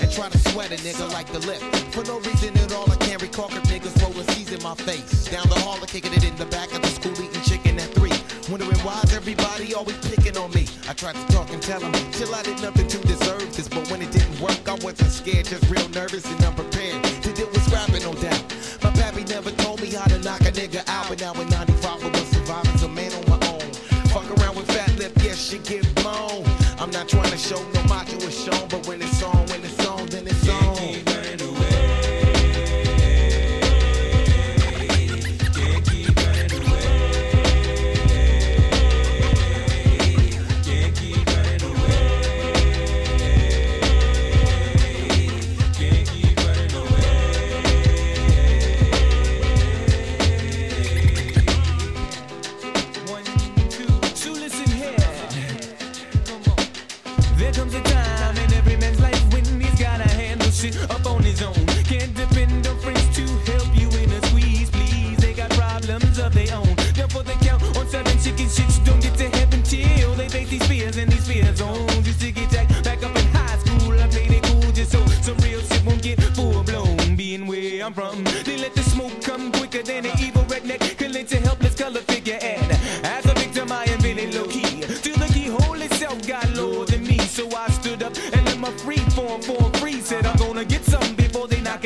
and 0.00 0.10
try 0.12 0.28
to 0.28 0.38
sweat 0.50 0.70
a 0.70 0.76
nigga 0.76 1.10
like 1.12 1.26
the 1.32 1.40
lip. 1.40 1.60
For 1.92 2.04
no 2.04 2.18
reason 2.20 2.56
at 2.58 2.72
all, 2.72 2.90
I 2.90 2.96
can't 2.96 3.20
recall 3.20 3.48
cause 3.48 3.66
niggas 3.66 4.00
rolling 4.02 4.26
C's 4.28 4.52
in 4.52 4.62
my 4.62 4.74
face. 4.74 5.26
Down 5.30 5.48
the 5.48 5.58
hall, 5.60 5.78
I'm 5.80 5.86
kicking 5.86 6.12
it 6.12 6.24
in 6.24 6.36
the 6.36 6.46
back 6.46 6.72
of 6.72 6.82
the 6.82 6.88
school, 6.88 7.12
eating 7.12 7.42
chicken 7.42 7.78
at 7.78 7.90
three. 7.94 8.14
Wondering 8.50 8.78
why's 8.86 9.12
everybody 9.12 9.74
always 9.74 9.98
picking 10.06 10.36
on 10.36 10.52
me. 10.52 10.66
I 10.88 10.92
tried 10.92 11.16
to 11.16 11.26
talk 11.34 11.50
and 11.50 11.60
tell 11.60 11.80
them, 11.80 11.92
till 12.12 12.32
I 12.34 12.42
did 12.42 12.62
nothing 12.62 12.86
to 12.86 12.98
deserve 12.98 13.54
this. 13.56 13.68
But 13.68 13.90
when 13.90 14.02
it 14.02 14.12
didn't 14.12 14.38
work, 14.40 14.68
I 14.68 14.74
wasn't 14.84 15.10
scared, 15.10 15.46
just 15.46 15.68
real 15.68 15.88
nervous 15.90 16.24
and 16.30 16.44
unprepared 16.44 17.02
to 17.24 17.32
deal 17.32 17.48
with 17.48 17.64
scrapping, 17.66 18.02
no 18.02 18.14
doubt. 18.14 18.44
My 18.82 18.92
pappy 18.92 19.24
never 19.24 19.50
told 19.50 19.82
me 19.82 19.90
how 19.90 20.06
to 20.06 20.18
knock 20.20 20.45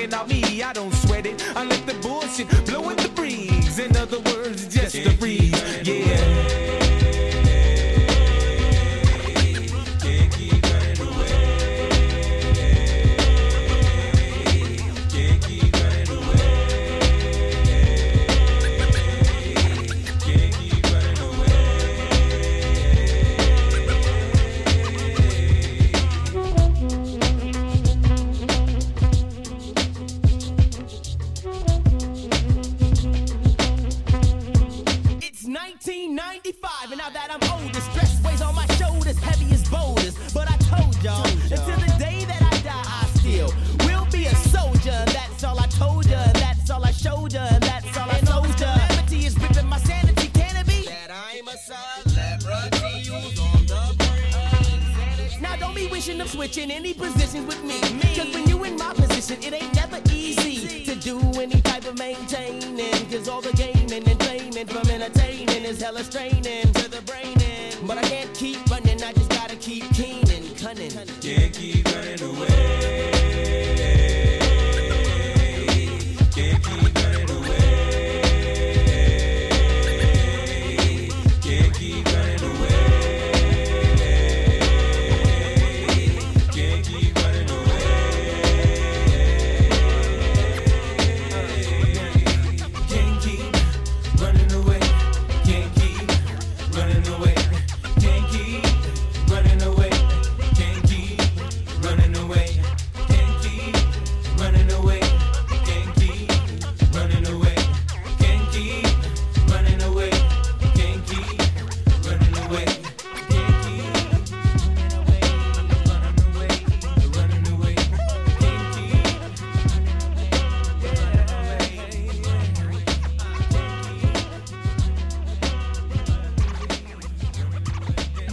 checking 0.01 0.15
out 0.15 0.29
me. 0.29 0.63
I 0.63 0.73
don't 0.73 0.93
sweat 0.95 1.27
it. 1.27 1.43
I 1.57 1.65
like 1.65 1.85
the 1.87 1.95
bullshit 1.95 2.49
blowing 2.67 3.00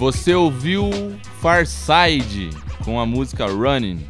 Você 0.08 0.34
ouviu 0.34 0.90
Farside 1.42 2.50
com 2.86 2.98
a 2.98 3.06
música 3.06 3.46
Running. 3.46 4.08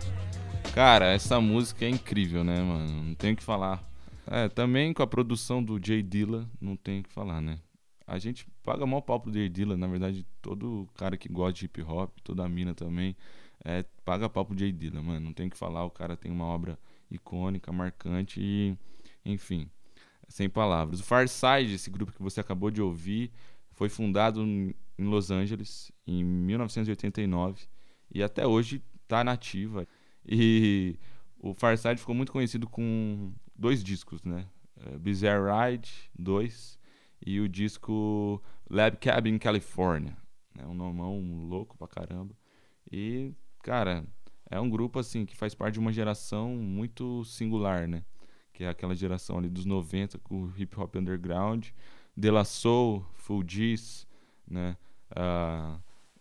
Cara, 0.72 1.08
essa 1.08 1.42
música 1.42 1.86
é 1.86 1.90
incrível, 1.90 2.44
né, 2.44 2.62
mano? 2.62 3.04
Não 3.04 3.16
tem 3.16 3.34
o 3.34 3.36
que 3.36 3.42
falar. 3.42 3.84
É, 4.28 4.48
também 4.48 4.94
com 4.94 5.02
a 5.02 5.08
produção 5.08 5.64
do 5.64 5.84
Jay 5.84 6.04
Dilla, 6.04 6.48
não 6.62 6.76
tem 6.76 7.00
o 7.00 7.04
que 7.04 7.12
falar, 7.12 7.42
né? 7.42 7.58
A 8.06 8.20
gente 8.20 8.48
paga 8.62 8.86
maior 8.86 9.02
pau 9.02 9.20
pro 9.20 9.34
Jay 9.34 9.50
Dilla, 9.50 9.76
na 9.76 9.88
verdade, 9.88 10.24
todo 10.40 10.88
cara 10.96 11.18
que 11.18 11.28
gosta 11.28 11.54
de 11.54 11.66
hip 11.66 11.82
hop, 11.82 12.12
toda 12.24 12.48
mina 12.48 12.76
também, 12.76 13.18
é, 13.66 13.84
paga 14.06 14.30
pau 14.30 14.46
pro 14.46 14.56
Jay 14.56 14.72
Dilla, 14.72 15.02
mano. 15.02 15.20
Não 15.20 15.34
tem 15.34 15.48
o 15.48 15.50
que 15.50 15.58
falar, 15.58 15.84
o 15.84 15.90
cara 15.90 16.16
tem 16.16 16.32
uma 16.32 16.46
obra 16.46 16.78
icônica, 17.10 17.72
marcante 17.72 18.40
e, 18.40 18.78
enfim, 19.26 19.68
sem 20.28 20.48
palavras. 20.48 21.00
O 21.00 21.04
Farside, 21.04 21.74
esse 21.74 21.90
grupo 21.90 22.12
que 22.12 22.22
você 22.22 22.40
acabou 22.40 22.70
de 22.70 22.84
ouvir, 22.84 23.32
foi 23.72 23.90
fundado 23.90 24.46
em 24.98 25.06
Los 25.06 25.32
Angeles 25.32 25.92
em 26.06 26.24
1989 26.24 27.68
e 28.14 28.24
até 28.24 28.46
hoje 28.48 28.82
está 29.04 29.24
nativa. 29.24 29.88
E 30.26 30.98
o 31.40 31.54
Farside 31.54 32.00
ficou 32.00 32.16
muito 32.16 32.32
conhecido 32.32 32.68
com 32.68 33.32
dois 33.56 33.84
discos, 33.84 34.24
né? 34.24 34.48
É, 34.86 34.98
Bizarre 34.98 35.72
Ride 35.72 35.92
2 36.18 36.80
e 37.26 37.40
o 37.40 37.50
disco 37.50 38.42
Lab 38.70 38.98
Cabin 38.98 39.38
California. 39.38 40.18
É 40.58 40.66
um 40.66 40.74
nomão 40.74 41.46
louco 41.48 41.78
pra 41.78 41.88
caramba. 41.88 42.36
E, 42.92 43.34
cara, 43.64 44.06
é 44.50 44.60
um 44.60 44.70
grupo 44.70 45.00
assim 45.00 45.26
que 45.26 45.36
faz 45.36 45.54
parte 45.54 45.74
de 45.74 45.80
uma 45.80 45.92
geração 45.92 46.56
muito 46.56 47.24
singular, 47.26 47.88
né? 47.88 48.04
Que 48.54 48.64
é 48.64 48.70
aquela 48.70 48.96
geração 48.96 49.38
ali 49.38 49.50
dos 49.50 49.66
90 49.66 50.18
com 50.20 50.44
o 50.44 50.54
hip 50.58 50.80
hop 50.80 50.96
underground, 50.96 51.68
De 52.16 52.32
La 52.32 52.44
Soul, 52.44 53.06
Full 53.14 53.44
G's, 53.44 54.08
né? 54.48 54.78
Uh, 55.12 55.78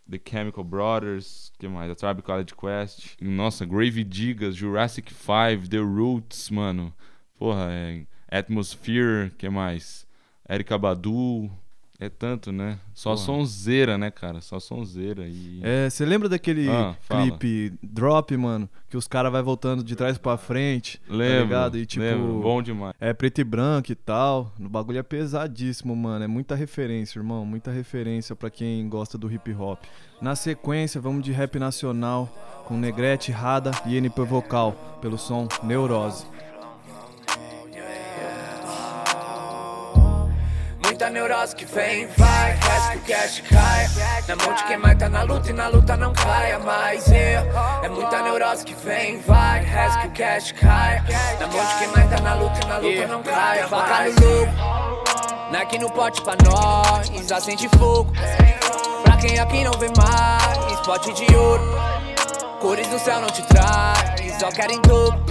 The 0.09 0.21
Chemical 0.25 0.63
Brothers, 0.63 1.51
que 1.59 1.67
mais? 1.69 1.91
A 1.91 1.95
Tribe 1.95 2.23
College 2.23 2.55
Quest. 2.55 3.17
Nossa, 3.21 3.67
Grave 3.67 4.05
Digas, 4.05 4.55
Jurassic 4.55 5.13
5, 5.13 5.69
The 5.69 5.79
Roots, 5.81 6.49
mano. 6.51 6.95
Porra, 7.39 7.69
é 7.71 8.07
Atmosphere, 8.31 9.33
que 9.37 9.49
mais? 9.49 10.07
Erika 10.49 10.79
Badu, 10.79 11.51
é 11.99 12.09
tanto, 12.09 12.53
né? 12.53 12.79
Só 12.95 13.11
Porra. 13.11 13.25
sonzeira, 13.25 13.99
né, 13.99 14.11
cara? 14.11 14.41
Só 14.41 14.61
sonzeira. 14.61 15.27
E... 15.27 15.61
É, 15.63 15.89
você 15.89 16.05
lembra 16.05 16.29
daquele 16.29 16.69
ah, 16.69 16.95
clipe 17.09 17.73
Drop, 17.83 18.37
mano? 18.37 18.69
Que 18.89 18.97
os 18.97 19.09
caras 19.09 19.33
vai 19.33 19.43
voltando 19.43 19.83
de 19.83 19.97
trás 19.97 20.19
pra 20.19 20.37
frente. 20.37 20.99
Tá 21.07 21.15
lembro. 21.15 21.37
Tá 21.37 21.45
ligado? 21.45 21.79
E 21.79 21.87
tipo. 21.87 22.05
Lembro. 22.05 22.41
Bom 22.41 22.63
demais. 22.63 22.95
É 23.01 23.15
preto 23.15 23.41
e 23.41 23.45
branco 23.45 23.91
e 23.91 23.95
tal. 23.95 24.53
O 24.61 24.69
bagulho 24.69 24.99
é 24.99 25.03
pesadíssimo, 25.03 25.97
mano. 25.97 26.25
É 26.25 26.29
muita 26.29 26.55
referência, 26.55 27.19
irmão. 27.19 27.45
Muita 27.47 27.71
referência 27.71 28.37
para 28.37 28.51
quem 28.51 28.87
gosta 28.89 29.17
do 29.17 29.33
hip 29.33 29.53
hop. 29.55 29.83
Na 30.21 30.35
sequência, 30.35 31.01
vamos 31.01 31.25
de 31.25 31.33
rap 31.33 31.59
nacional 31.59 32.31
com 32.67 32.77
Negrete, 32.77 33.31
Rada 33.31 33.71
e 33.87 33.97
NP 33.97 34.23
Vocal, 34.23 34.99
pelo 35.01 35.17
som 35.17 35.47
Neurose. 35.63 36.27
Muita 40.97 41.11
neurose 41.11 41.55
que 41.55 41.67
vem, 41.67 42.09
vai, 42.17 42.53
resta 42.53 42.93
que 42.93 42.97
o 42.97 43.17
cash 43.17 43.43
cai. 43.51 43.87
Na 44.27 44.37
mão 44.37 44.55
de 44.55 44.65
quem 44.65 44.79
mais 44.79 44.99
tá 44.99 45.11
na 45.11 45.23
luta 45.25 45.51
e 45.51 45.53
na 45.53 45.69
luta 45.69 45.95
não 45.95 46.13
caia 46.15 46.59
mais. 46.59 47.07
Yeah. 47.07 47.83
É 47.85 47.89
muita 47.91 48.23
neurose 48.23 48.65
que 48.65 48.75
vem, 48.75 49.21
vai, 49.21 49.63
resta 49.63 50.01
que 50.01 50.07
o 50.07 50.11
cash 50.13 50.53
cai. 50.53 51.03
Na 51.39 51.49
mão 51.49 51.67
de 51.67 51.75
quem 51.75 51.89
mais 51.89 52.09
tá 52.09 52.21
na 52.23 52.35
luta 52.35 52.61
e 52.63 52.67
na 52.67 52.79
luta 52.79 53.07
não 53.09 53.23
caia 53.23 53.69
mais. 53.69 54.17
lobo, 54.17 54.53
Nike 55.51 55.79
no 55.79 55.91
pote 55.91 56.23
pra 56.23 56.35
nós, 56.43 57.31
acende 57.31 57.69
fogo. 57.77 58.11
Pra 59.05 59.19
quem 59.19 59.39
aqui 59.39 59.65
não 59.65 59.73
vê 59.73 59.91
mais, 59.99 60.81
pote 60.81 61.13
de 61.13 61.37
ouro. 61.37 61.79
Cores 62.59 62.89
do 62.89 62.99
céu 62.99 63.21
não 63.21 63.29
te 63.29 63.43
traz, 63.43 64.41
só 64.41 64.51
querem 64.51 64.81
dobro. 64.81 65.23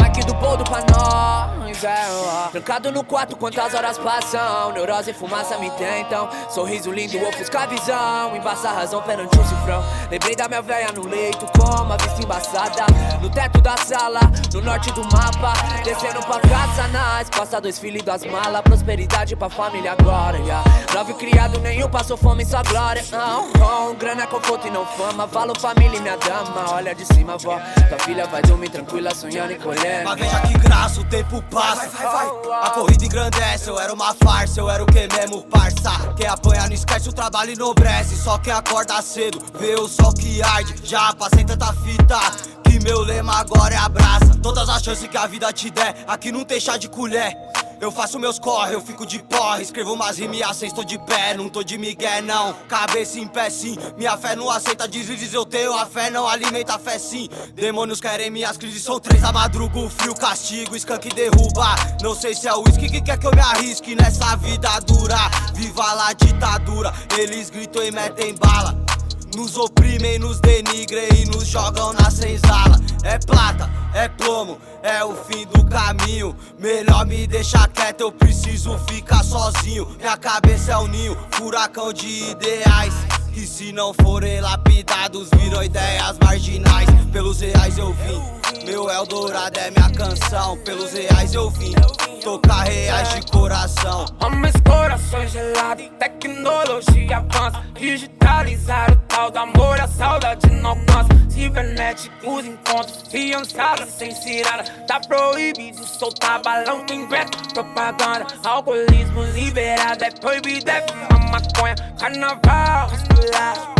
Mike 0.00 0.24
do 0.24 0.34
boldo 0.34 0.62
pra 0.62 0.84
nós 0.92 1.57
é, 1.84 2.48
Trancado 2.50 2.90
no 2.90 3.04
quarto, 3.04 3.36
quantas 3.36 3.74
horas 3.74 3.98
passam. 3.98 4.72
Neurose 4.72 5.10
e 5.10 5.14
fumaça 5.14 5.56
me 5.58 5.70
tentam. 5.72 6.28
Sorriso 6.50 6.90
lindo, 6.90 7.18
ofusca 7.28 7.60
a 7.60 7.66
visão. 7.66 8.36
Embaça 8.36 8.68
a 8.70 8.72
razão 8.72 9.02
perante 9.02 9.38
o 9.38 9.44
cifrão. 9.44 9.84
Lembrei 10.10 10.34
da 10.34 10.48
minha 10.48 10.62
velha 10.62 10.92
no 10.92 11.06
leito 11.06 11.46
Com 11.58 11.92
a 11.92 11.96
vista 11.96 12.22
embaçada. 12.22 12.86
No 13.20 13.30
teto 13.30 13.60
da 13.60 13.76
sala, 13.76 14.20
no 14.52 14.60
norte 14.60 14.90
do 14.92 15.02
mapa. 15.04 15.52
Descendo 15.84 16.20
pra 16.26 16.40
casa 16.40 16.88
nas 16.88 17.30
Passa 17.30 17.60
dois 17.60 17.78
filhos 17.78 18.02
das 18.02 18.24
malas. 18.24 18.62
Prosperidade 18.62 19.36
pra 19.36 19.48
família 19.48 19.92
agora, 19.92 20.38
yeah. 20.38 20.64
Nove 20.94 21.14
criado, 21.14 21.60
nenhum 21.60 21.88
passou 21.88 22.16
fome, 22.16 22.44
só 22.44 22.62
glória. 22.62 23.04
Não, 23.12 23.52
com 23.52 23.94
grana, 23.94 24.26
conforto 24.26 24.66
e 24.66 24.70
não 24.70 24.84
fama. 24.84 25.28
Falo 25.28 25.58
família 25.58 25.96
e 25.96 26.00
minha 26.00 26.16
dama 26.16 26.72
Olha 26.72 26.94
de 26.94 27.04
cima, 27.06 27.36
vó. 27.36 27.60
Tua 27.88 27.98
filha 28.00 28.26
vai 28.26 28.42
dormir 28.42 28.70
tranquila, 28.70 29.14
sonhando 29.14 29.52
e 29.52 29.58
colhendo. 29.58 30.04
Mas 30.04 30.18
veja 30.18 30.40
que 30.40 30.54
graça, 30.58 31.00
o 31.00 31.04
tempo 31.04 31.42
passa 31.50 31.67
vai, 31.74 31.88
vai, 31.88 32.02
vai, 32.02 32.62
A 32.62 32.70
corrida 32.70 33.04
engrandece, 33.04 33.68
eu 33.68 33.78
era 33.78 33.92
uma 33.92 34.14
farsa, 34.14 34.60
eu 34.60 34.70
era 34.70 34.82
o 34.82 34.86
que 34.86 35.08
mesmo, 35.14 35.42
parça? 35.42 35.90
Quem 36.16 36.26
apanha 36.26 36.66
não 36.66 36.72
esquece 36.72 37.08
o 37.08 37.12
trabalho 37.12 37.52
enobrece, 37.52 38.16
só 38.16 38.38
quem 38.38 38.52
acorda 38.52 39.00
cedo, 39.02 39.40
vê 39.58 39.74
o 39.74 39.88
sol 39.88 40.12
que 40.12 40.42
arde, 40.42 40.74
já 40.84 41.12
passei 41.14 41.44
tanta 41.44 41.72
fita. 41.74 42.18
Que 42.64 42.78
meu 42.80 43.00
lema 43.00 43.34
agora 43.40 43.74
é 43.74 43.78
abraça 43.78 44.28
Todas 44.42 44.68
as 44.68 44.82
chances 44.82 45.08
que 45.08 45.16
a 45.16 45.26
vida 45.26 45.52
te 45.52 45.68
der, 45.68 46.04
aqui 46.06 46.30
não 46.30 46.44
tem 46.44 46.60
chá 46.60 46.76
de 46.76 46.88
colher 46.88 47.36
eu 47.80 47.90
faço 47.90 48.18
meus 48.18 48.38
corre, 48.38 48.74
eu 48.74 48.80
fico 48.80 49.06
de 49.06 49.22
porra. 49.22 49.62
Escrevo 49.62 49.92
umas 49.94 50.18
rimas 50.18 50.42
assim, 50.42 50.66
estou 50.66 50.84
de 50.84 50.98
pé, 50.98 51.34
não 51.34 51.48
tô 51.48 51.62
de 51.62 51.78
migué, 51.78 52.20
não. 52.20 52.52
Cabeça 52.68 53.18
em 53.18 53.26
pé, 53.26 53.50
sim. 53.50 53.76
Minha 53.96 54.16
fé 54.16 54.34
não 54.34 54.50
aceita 54.50 54.88
deslizes, 54.88 55.32
eu 55.32 55.44
tenho 55.44 55.72
a 55.74 55.86
fé, 55.86 56.10
não 56.10 56.26
alimenta 56.26 56.74
a 56.74 56.78
fé, 56.78 56.98
sim. 56.98 57.28
Demônios 57.54 58.00
querem 58.00 58.30
minhas 58.30 58.56
crises, 58.56 58.82
são 58.82 58.98
três 58.98 59.22
da 59.22 59.32
madruga. 59.32 59.68
Frio, 59.90 60.14
castigo, 60.14 60.76
skunk 60.76 61.08
derruba. 61.10 61.74
Não 62.02 62.14
sei 62.14 62.34
se 62.34 62.48
é 62.48 62.54
o 62.54 62.64
uísque 62.64 62.88
que 62.88 63.00
quer 63.00 63.18
que 63.18 63.26
eu 63.26 63.32
me 63.32 63.40
arrisque 63.40 63.94
nessa 63.94 64.36
vida 64.36 64.68
dura. 64.80 65.18
Viva 65.54 65.92
lá 65.92 66.12
ditadura, 66.12 66.92
eles 67.16 67.50
gritam 67.50 67.82
e 67.82 67.90
metem 67.90 68.34
bala. 68.34 68.87
Nos 69.34 69.56
oprimem, 69.56 70.18
nos 70.18 70.40
denigrem 70.40 71.08
e 71.22 71.24
nos 71.26 71.46
jogam 71.46 71.92
na 71.92 72.10
senzala. 72.10 72.80
É 73.04 73.18
plata, 73.18 73.70
é 73.94 74.08
plomo, 74.08 74.58
é 74.82 75.04
o 75.04 75.14
fim 75.14 75.46
do 75.46 75.64
caminho. 75.64 76.36
Melhor 76.58 77.06
me 77.06 77.26
deixar 77.26 77.68
quieto, 77.68 78.00
eu 78.00 78.12
preciso 78.12 78.78
ficar 78.88 79.22
sozinho. 79.22 79.86
Minha 79.98 80.16
cabeça 80.16 80.72
é 80.72 80.78
um 80.78 80.86
ninho, 80.86 81.16
furacão 81.32 81.92
de 81.92 82.30
ideais. 82.30 82.94
Que 83.38 83.46
se 83.46 83.70
não 83.70 83.94
forem 83.94 84.40
lapidados, 84.40 85.28
viram 85.36 85.62
ideias 85.62 86.18
marginais. 86.18 86.88
Pelos 87.12 87.38
reais 87.38 87.78
eu 87.78 87.92
vim, 87.92 88.20
meu 88.66 88.90
Eldorado 88.90 89.60
é 89.60 89.70
minha 89.70 89.88
canção. 89.90 90.58
Pelos 90.64 90.92
reais 90.92 91.34
eu 91.34 91.48
vim 91.48 91.72
tocar 92.20 92.64
reais 92.64 93.14
de 93.14 93.30
coração. 93.30 94.06
Homens, 94.20 94.54
corações 94.66 95.30
gelados, 95.30 95.88
tecnologia 96.00 97.18
avança. 97.18 97.62
Digitalizar 97.78 98.90
o 98.90 98.96
tal 99.06 99.30
do 99.30 99.38
amor, 99.38 99.80
a 99.80 99.86
saudade 99.86 100.50
não 100.50 100.70
alcança. 100.70 101.08
Cibernéticos 101.28 102.44
encontros, 102.44 103.04
fiançada 103.08 103.86
sem 103.86 104.12
cirada. 104.16 104.64
Tá 104.88 104.98
proibido 104.98 105.86
soltar 105.86 106.42
balão, 106.42 106.84
tem 106.86 107.06
veto, 107.06 107.38
propaganda. 107.54 108.26
Alcoolismo 108.42 109.22
liberado, 109.32 110.02
é 110.02 110.10
proibido, 110.10 110.68
é 110.68 110.84
fumar 110.88 111.18
maconha. 111.30 111.74
Carnaval, 111.98 112.90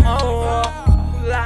oh, 0.05 0.65
oh. 0.65 0.89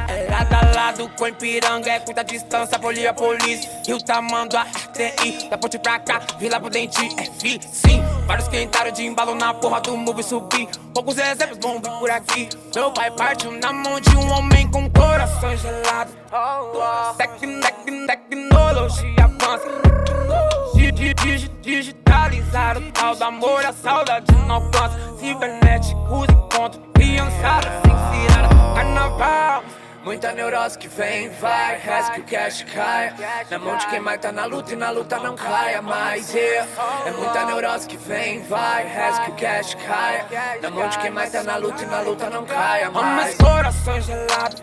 É 0.08 0.30
lado 0.30 0.54
a 0.54 0.74
lado 0.74 1.08
com 1.16 1.26
Ipiranga, 1.26 1.90
é 1.90 1.98
cuida 1.98 2.22
distância, 2.22 2.78
polia 2.78 3.12
polícia. 3.12 3.68
Rio 3.84 4.00
Tamandu, 4.00 4.56
a 4.56 4.62
RTI, 4.62 5.48
da 5.50 5.58
ponte 5.58 5.78
pra 5.78 5.98
cá, 5.98 6.20
Vila 6.38 6.60
Prudente, 6.60 7.00
é 7.18 7.24
fi, 7.24 7.60
sim. 7.72 8.00
Vários 8.26 8.46
que 8.46 8.62
entraram 8.62 8.92
de 8.92 9.04
embalo 9.04 9.34
na 9.34 9.52
porra 9.52 9.80
do 9.80 9.96
move 9.96 10.22
subir. 10.22 10.68
Poucos 10.94 11.18
exemplos 11.18 11.58
vão 11.60 11.80
vir 11.80 11.90
por 11.98 12.10
aqui. 12.10 12.48
Meu 12.74 12.92
pai 12.92 13.10
partiu 13.10 13.50
na 13.50 13.72
mão 13.72 13.98
de 13.98 14.16
um 14.16 14.30
homem 14.30 14.70
com 14.70 14.88
coração 14.90 15.56
gelado. 15.56 16.12
Tec, 17.16 17.40
tec, 17.40 18.06
tecnologia 18.06 19.24
avança. 19.24 19.82
Digitalizar 21.62 22.78
o 22.78 22.92
tal 22.92 23.14
do 23.14 23.24
amor, 23.24 23.64
a 23.64 23.72
saudade 23.72 24.33
não 24.33 24.57
alcança. 24.57 24.98
Cibernéticos 25.18 26.28
encontros, 26.28 26.83
criançada 26.94 27.68
sem 27.83 28.26
cirada. 28.28 28.48
Carnaval. 28.74 29.64
Muita 30.05 30.33
neurose 30.33 30.76
que 30.76 30.88
vem, 30.88 31.31
vai, 31.31 31.78
resta 31.78 32.12
que 32.14 32.20
o 32.20 32.24
cash 32.24 32.64
caia. 32.74 33.14
Na 33.48 33.59
mão 33.59 33.76
de 33.76 33.87
quem 33.87 34.00
mais 34.00 34.20
tá 34.20 34.33
na 34.33 34.46
luta 34.46 34.72
e 34.72 34.76
na 34.76 34.90
luta 34.90 35.18
não 35.20 35.37
caia 35.37 35.81
mais. 35.81 36.35
Yeah. 36.35 36.68
É 37.07 37.12
muita 37.12 37.44
neurose 37.46 37.87
que 37.87 37.96
vem, 37.96 38.42
vai, 38.42 38.85
resta 38.85 39.22
que 39.22 39.31
o 39.31 39.35
cash 39.35 39.76
caia. 39.76 40.26
Na 40.61 40.70
mão 40.70 40.88
de 40.88 40.98
quem 40.98 41.11
mais 41.12 41.31
tá 41.31 41.44
na 41.44 41.57
luta 41.57 41.85
e 41.85 41.87
na 41.87 42.00
luta 42.00 42.28
não 42.28 42.44
caia 42.44 42.90
mais. 42.90 43.07
Homens, 43.07 43.37
corações 43.37 44.05
gelados. 44.05 44.61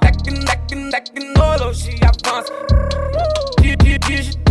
Tec, 0.00 0.22
tec, 0.44 0.90
tecnologia 0.90 2.10
avança. 2.26 2.52
Digitalizar 3.60 4.41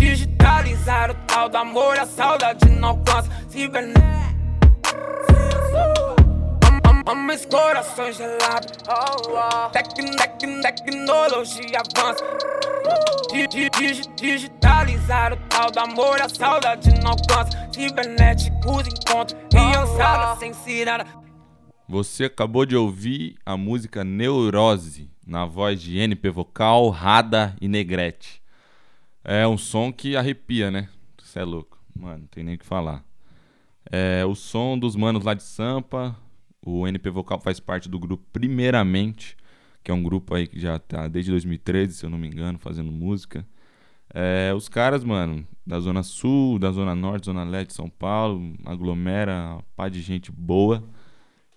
o 1.12 1.14
tal 1.28 1.50
do 1.50 1.58
amor, 1.58 1.98
a 2.00 2.06
saudade 2.06 2.70
não 2.70 2.90
alcança. 2.90 3.30
Cibernética. 3.50 4.12
homens, 7.08 7.46
corações 7.46 8.18
gelados. 8.18 8.72
Tec, 9.72 9.88
tec, 9.94 10.62
tecnologia 10.62 11.82
avança. 11.96 12.24
Digitalizar 14.16 15.34
o 15.34 15.38
tal 15.48 15.72
do 15.72 15.80
amor, 15.80 16.22
a 16.22 16.30
saudade 16.30 16.90
não 17.02 17.12
alcança. 17.12 17.70
Cibernéticos 17.74 18.88
encontros, 18.88 19.40
criançada 19.50 20.40
sem 20.40 20.54
cirada. 20.54 21.06
Você 21.88 22.26
acabou 22.26 22.66
de 22.66 22.76
ouvir 22.76 23.36
a 23.46 23.58
música 23.58 24.04
Neurose, 24.04 25.10
na 25.26 25.46
voz 25.46 25.82
de 25.82 25.98
NP 25.98 26.30
Vocal, 26.30 26.90
Rada 26.90 27.56
e 27.60 27.68
Negrete. 27.68 28.41
É 29.24 29.48
um 29.48 29.58
som 29.58 29.92
que 29.92 30.16
arrepia, 30.16 30.72
né? 30.72 30.90
Você 31.22 31.40
é 31.40 31.44
louco. 31.44 31.80
Mano, 31.96 32.20
não 32.20 32.28
tem 32.28 32.44
nem 32.44 32.56
o 32.56 32.58
que 32.58 32.66
falar. 32.66 33.04
É 33.92 34.26
o 34.26 34.36
som 34.36 34.78
dos 34.78 34.96
manos 34.96 35.24
lá 35.24 35.34
de 35.34 35.44
Sampa. 35.44 36.16
O 36.66 36.88
NP 36.88 37.10
Vocal 37.10 37.40
faz 37.40 37.60
parte 37.60 37.90
do 37.90 38.00
grupo 38.00 38.24
Primeiramente, 38.32 39.36
que 39.84 39.92
é 39.92 39.94
um 39.94 40.04
grupo 40.04 40.36
aí 40.36 40.48
que 40.48 40.60
já 40.60 40.78
tá 40.80 41.08
desde 41.08 41.32
2013, 41.32 41.94
se 41.94 42.06
eu 42.06 42.10
não 42.10 42.18
me 42.18 42.28
engano, 42.28 42.60
fazendo 42.60 42.92
música. 42.92 43.46
É, 44.14 44.54
os 44.56 44.68
caras, 44.68 45.04
mano, 45.04 45.48
da 45.66 45.80
Zona 45.80 46.04
Sul, 46.04 46.60
da 46.60 46.72
Zona 46.72 46.94
Norte, 46.96 47.26
Zona 47.26 47.44
Leste 47.44 47.74
São 47.74 47.90
Paulo, 47.90 48.54
aglomera 48.66 49.60
pá 49.76 49.88
de 49.88 50.02
gente 50.02 50.32
boa. 50.32 50.84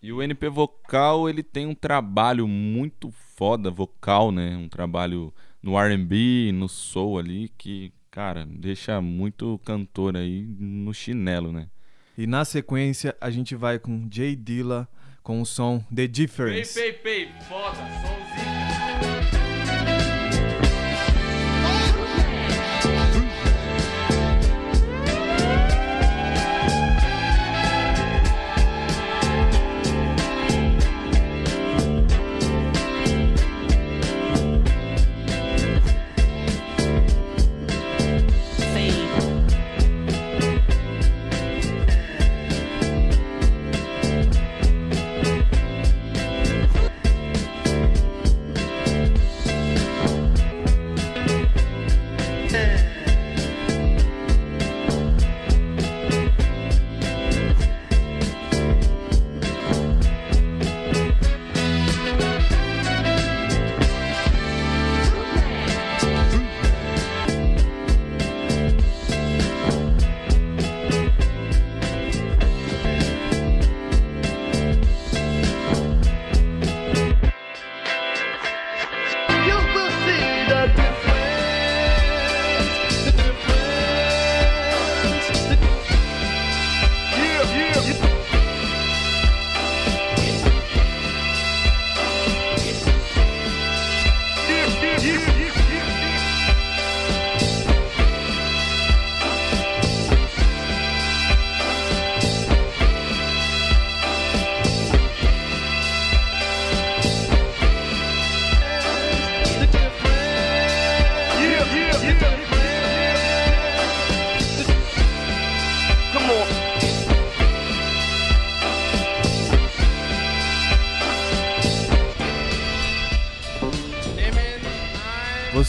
E 0.02 0.12
o 0.12 0.22
NP 0.22 0.50
Vocal, 0.50 1.28
ele 1.28 1.42
tem 1.42 1.66
um 1.66 1.74
trabalho 1.74 2.46
muito 2.46 3.10
foda 3.10 3.70
vocal, 3.70 4.30
né? 4.30 4.56
Um 4.56 4.68
trabalho 4.68 5.32
no 5.64 5.78
R&B, 5.78 6.52
no 6.52 6.68
soul 6.68 7.18
ali, 7.18 7.50
que, 7.56 7.90
cara, 8.10 8.46
deixa 8.46 9.00
muito 9.00 9.58
cantor 9.64 10.14
aí 10.14 10.42
no 10.58 10.92
chinelo, 10.92 11.50
né? 11.50 11.68
E 12.18 12.26
na 12.26 12.44
sequência 12.44 13.16
a 13.18 13.30
gente 13.30 13.56
vai 13.56 13.78
com 13.78 14.06
Jay 14.12 14.36
Dilla 14.36 14.86
com 15.22 15.40
o 15.40 15.46
som 15.46 15.82
The 15.92 16.06
Difference. 16.06 16.78
Pei, 16.78 16.92
pei, 16.92 17.26
pei, 17.26 17.32
foda, 17.48 17.78
somzinho. 17.78 18.53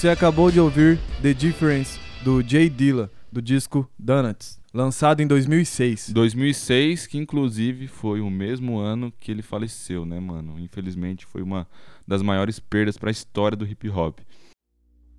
Você 0.05 0.09
acabou 0.09 0.51
de 0.51 0.59
ouvir 0.59 0.99
The 1.23 1.33
Difference 1.33 1.99
do 2.23 2.39
Jay 2.47 2.69
Dilla, 2.69 3.11
do 3.31 3.41
disco 3.41 3.89
Donuts, 3.97 4.61
lançado 4.71 5.21
em 5.21 5.25
2006. 5.25 6.11
2006, 6.11 7.07
que 7.07 7.17
inclusive 7.17 7.87
foi 7.87 8.21
o 8.21 8.29
mesmo 8.29 8.77
ano 8.77 9.11
que 9.19 9.31
ele 9.31 9.41
faleceu, 9.41 10.05
né, 10.05 10.19
mano? 10.19 10.59
Infelizmente 10.59 11.25
foi 11.25 11.41
uma 11.41 11.67
das 12.07 12.21
maiores 12.21 12.59
perdas 12.59 12.99
para 12.99 13.09
a 13.09 13.11
história 13.11 13.57
do 13.57 13.65
hip 13.65 13.89
hop. 13.89 14.19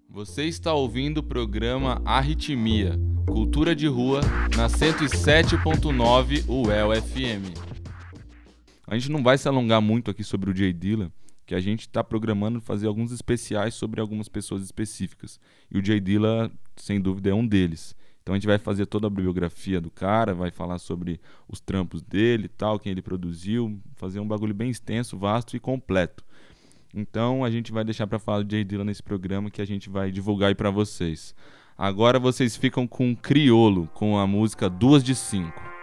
Você 0.09 0.44
está 0.44 0.72
ouvindo 0.72 1.18
o 1.18 1.22
programa 1.25 2.01
Arritmia, 2.05 2.92
Cultura 3.27 3.75
de 3.75 3.88
Rua, 3.88 4.20
na 4.57 4.68
107.9 4.68 6.44
UEL 6.46 7.03
FM. 7.03 7.59
A 8.87 8.96
gente 8.96 9.11
não 9.11 9.20
vai 9.20 9.37
se 9.37 9.49
alongar 9.49 9.83
muito 9.83 10.12
aqui 10.12 10.22
sobre 10.22 10.49
o 10.49 10.55
Jay 10.55 10.72
Dilla, 10.72 11.11
que 11.46 11.54
a 11.54 11.61
gente 11.61 11.82
está 11.82 12.02
programando 12.02 12.61
fazer 12.61 12.88
alguns 12.88 13.12
especiais 13.12 13.74
sobre 13.74 14.00
algumas 14.00 14.28
pessoas 14.28 14.62
específicas. 14.62 15.38
E 15.70 15.78
o 15.78 15.85
Jay 15.85 16.00
Dilla, 16.00 16.50
sem 16.74 17.00
dúvida, 17.00 17.30
é 17.30 17.35
um 17.35 17.46
deles. 17.46 17.94
Então 18.22 18.35
a 18.35 18.38
gente 18.38 18.48
vai 18.48 18.59
fazer 18.59 18.87
toda 18.87 19.06
a 19.06 19.11
biografia 19.11 19.80
do 19.80 19.88
cara, 19.88 20.35
vai 20.35 20.50
falar 20.50 20.78
sobre 20.78 21.20
os 21.48 21.61
trampos 21.61 22.02
dele, 22.02 22.48
tal, 22.48 22.76
quem 22.76 22.90
ele 22.90 23.00
produziu, 23.00 23.78
fazer 23.94 24.18
um 24.18 24.26
bagulho 24.26 24.52
bem 24.52 24.68
extenso, 24.68 25.16
vasto 25.16 25.56
e 25.56 25.61
completo. 25.61 26.24
Então 26.92 27.44
a 27.44 27.50
gente 27.50 27.70
vai 27.70 27.85
deixar 27.85 28.09
para 28.09 28.18
falar 28.18 28.42
do 28.42 28.50
Jay 28.50 28.64
Dilla 28.64 28.85
nesse 28.85 29.02
programa 29.02 29.48
que 29.48 29.62
a 29.62 29.64
gente 29.64 29.88
vai 29.88 30.11
divulgar 30.11 30.48
aí 30.48 30.56
para 30.56 30.70
vocês. 30.70 31.37
Agora 31.78 32.18
vocês 32.18 32.56
ficam 32.56 32.85
com 32.85 33.14
Criolo, 33.14 33.87
com 33.94 34.18
a 34.18 34.26
música 34.26 34.68
Duas 34.68 35.04
de 35.04 35.14
Cinco. 35.14 35.76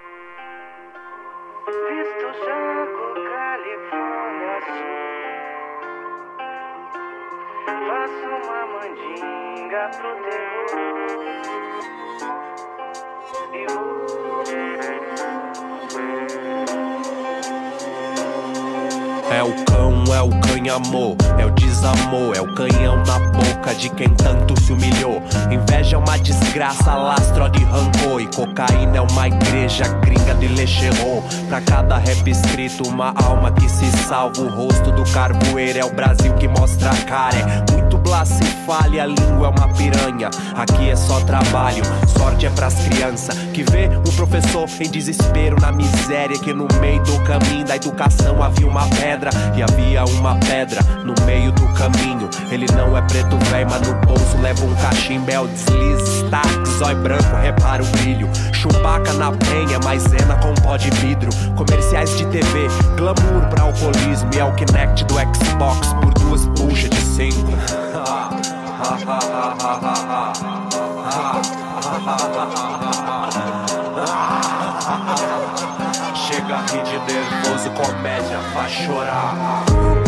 O 20.63 20.79
canhamô, 20.79 21.17
é 21.37 21.45
o 21.45 21.49
desamor, 21.51 22.35
é 22.35 22.41
o 22.41 22.55
canhão 22.55 22.95
na 23.05 23.19
boca 23.19 23.75
de 23.75 23.89
quem 23.89 24.09
tanto 24.09 24.59
se 24.61 24.71
humilhou. 24.71 25.21
Inveja 25.51 25.97
é 25.97 25.99
uma 25.99 26.17
desgraça, 26.17 26.95
lastro 26.95 27.49
de 27.49 27.63
rancor. 27.65 28.21
E 28.21 28.27
cocaína 28.27 28.97
é 28.97 29.01
uma 29.01 29.27
igreja 29.27 29.85
gringa 29.99 30.33
de 30.35 30.47
lecherô. 30.47 31.21
Pra 31.49 31.59
cada 31.59 31.97
rap 31.97 32.29
escrito, 32.29 32.87
uma 32.87 33.13
alma 33.25 33.51
que 33.51 33.67
se 33.69 33.85
salva. 34.07 34.41
O 34.41 34.49
rosto 34.49 34.91
do 34.91 35.03
carvoeiro 35.11 35.79
é 35.79 35.83
o 35.83 35.93
Brasil 35.93 36.33
que 36.35 36.47
mostra 36.47 36.91
a 36.91 36.95
cara. 37.03 37.35
É 37.37 37.71
muito 37.73 37.97
blacifale, 37.97 38.99
a 38.99 39.05
língua 39.05 39.47
é 39.47 39.59
uma 39.59 39.67
piranha. 39.73 40.29
Aqui 40.55 40.89
é 40.89 40.95
só 40.95 41.19
trabalho, 41.21 41.83
sorte 42.17 42.45
é 42.45 42.49
pras 42.49 42.75
crianças. 42.87 43.37
Que 43.53 43.63
vê 43.63 43.89
o 44.07 44.13
professor 44.13 44.69
em 44.79 44.89
desespero 44.89 45.59
na 45.59 45.73
miséria. 45.73 46.39
Que 46.39 46.53
no 46.53 46.67
meio 46.79 47.03
do 47.03 47.19
caminho 47.23 47.65
da 47.65 47.75
educação 47.75 48.41
havia 48.41 48.67
uma 48.67 48.87
pedra. 48.87 49.29
E 49.55 49.61
havia 49.61 50.05
uma 50.05 50.35
pedra 50.35 50.52
no 51.03 51.15
meio 51.25 51.51
do 51.51 51.67
caminho. 51.73 52.29
Ele 52.51 52.67
não 52.75 52.95
é 52.95 53.01
preto 53.01 53.37
velho, 53.49 53.67
mas 53.69 53.81
no 53.87 53.93
bolso 54.05 54.37
leva 54.39 54.63
um 54.63 54.75
cachimbel. 54.75 55.47
Desliza, 55.47 56.25
stack, 56.27 56.69
zói 56.77 56.93
branco, 56.95 57.35
repara 57.41 57.81
o 57.81 57.85
brilho. 57.87 58.29
Chupaca 58.53 59.13
na 59.13 59.31
penha, 59.31 59.79
maisena 59.83 60.35
com 60.35 60.53
pó 60.61 60.77
de 60.77 60.91
vidro. 60.91 61.31
Comerciais 61.55 62.15
de 62.17 62.25
TV, 62.27 62.67
glamour 62.95 63.49
pra 63.49 63.63
alcoolismo. 63.63 64.29
E 64.35 64.39
é 64.39 64.45
o 64.45 64.53
Kinect 64.53 65.03
do 65.05 65.15
Xbox 65.15 65.93
por 65.93 66.13
duas 66.13 66.45
buchas 66.45 66.89
de 66.91 67.01
cinco. 67.01 67.51
Chega 76.27 76.55
a 76.55 76.61
rir 76.61 76.83
de 76.83 77.13
nervoso, 77.13 77.69
comédia, 77.71 78.37
faz 78.53 78.71
chorar. 78.71 80.02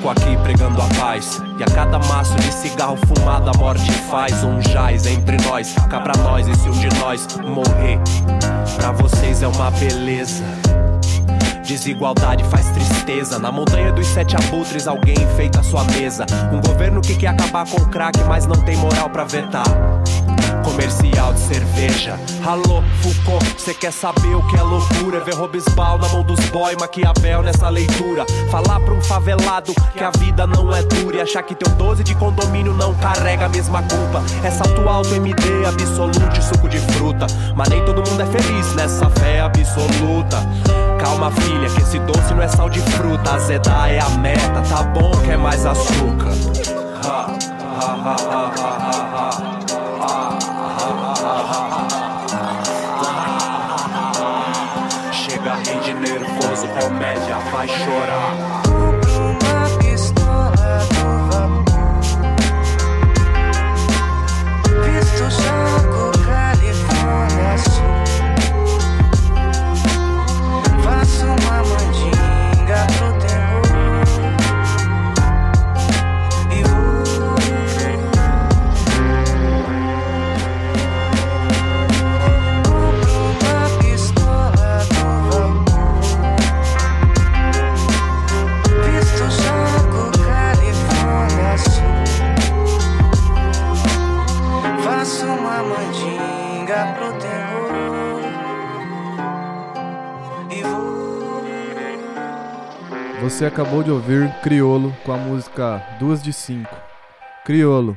Fico 0.00 0.08
aqui 0.08 0.36
pregando 0.42 0.80
a 0.80 0.86
paz. 0.98 1.40
E 1.58 1.62
a 1.62 1.66
cada 1.66 1.98
maço 1.98 2.34
de 2.36 2.52
cigarro 2.52 2.96
fumado 3.06 3.50
a 3.50 3.58
morte 3.58 3.92
faz 4.10 4.42
um 4.42 4.60
jaz 4.62 5.06
entre 5.06 5.36
nós. 5.46 5.74
Cá 5.90 6.00
pra 6.00 6.14
nós, 6.22 6.48
e 6.48 6.54
se 6.54 6.68
um 6.68 6.72
de 6.72 6.88
nós 6.98 7.26
morrer, 7.44 8.00
pra 8.76 8.92
vocês 8.92 9.42
é 9.42 9.46
uma 9.46 9.70
beleza. 9.72 10.42
Desigualdade 11.64 12.42
faz 12.44 12.66
tristeza. 12.70 13.38
Na 13.38 13.52
montanha 13.52 13.92
dos 13.92 14.06
sete 14.06 14.34
abutres, 14.36 14.88
alguém 14.88 15.14
enfeita 15.14 15.62
sua 15.62 15.84
mesa. 15.84 16.24
Um 16.52 16.60
governo 16.60 17.00
que 17.00 17.14
quer 17.14 17.28
acabar 17.28 17.66
com 17.66 17.76
o 17.76 17.88
crack, 17.88 18.18
mas 18.24 18.46
não 18.46 18.56
tem 18.56 18.76
moral 18.76 19.10
pra 19.10 19.24
vetar. 19.24 19.99
Comercial 20.80 21.34
de 21.34 21.40
cerveja. 21.40 22.18
Alô, 22.42 22.82
Foucault, 23.02 23.44
cê 23.58 23.74
quer 23.74 23.92
saber 23.92 24.34
o 24.34 24.46
que 24.46 24.56
é 24.56 24.62
loucura? 24.62 25.22
Ver 25.22 25.34
Robesbal 25.34 25.98
na 25.98 26.08
mão 26.08 26.22
dos 26.22 26.40
boy, 26.46 26.74
Maquiavel 26.80 27.42
nessa 27.42 27.68
leitura. 27.68 28.24
Falar 28.50 28.80
pra 28.80 28.94
um 28.94 29.02
favelado 29.02 29.74
que 29.92 30.02
a 30.02 30.10
vida 30.10 30.46
não 30.46 30.74
é 30.74 30.82
dura 30.82 31.18
e 31.18 31.20
achar 31.20 31.42
que 31.42 31.54
teu 31.54 31.70
12 31.74 32.02
de 32.02 32.14
condomínio 32.14 32.72
não 32.72 32.94
carrega 32.94 33.44
a 33.44 33.48
mesma 33.50 33.82
culpa. 33.82 34.22
Essa 34.42 34.64
tua 34.74 34.94
auto 34.94 35.14
MD, 35.14 35.66
absolute, 35.66 36.42
suco 36.42 36.66
de 36.66 36.78
fruta. 36.78 37.26
Mas 37.54 37.68
nem 37.68 37.84
todo 37.84 37.98
mundo 38.10 38.22
é 38.22 38.26
feliz 38.26 38.74
nessa 38.74 39.10
fé 39.10 39.40
absoluta. 39.40 40.38
Calma, 40.98 41.30
filha, 41.30 41.68
que 41.68 41.82
esse 41.82 41.98
doce 41.98 42.32
não 42.32 42.42
é 42.42 42.48
sal 42.48 42.70
de 42.70 42.80
fruta. 42.80 43.34
Azedar 43.34 43.90
é 43.90 43.98
a 43.98 44.08
meta, 44.08 44.62
tá 44.66 44.82
bom, 44.82 45.10
quer 45.26 45.36
mais 45.36 45.66
açúcar. 45.66 46.32
Ha, 47.04 47.36
ha, 47.68 47.96
ha, 48.02 48.16
ha, 48.16 48.52
ha, 48.56 49.06
ha. 49.06 49.09
Vai 57.50 57.66
chorar. 57.66 58.69
Você 103.40 103.46
acabou 103.46 103.82
de 103.82 103.90
ouvir 103.90 104.30
Criolo 104.42 104.94
com 105.02 105.12
a 105.12 105.16
música 105.16 105.78
Duas 105.98 106.22
de 106.22 106.30
Cinco. 106.30 106.76
Criolo. 107.42 107.96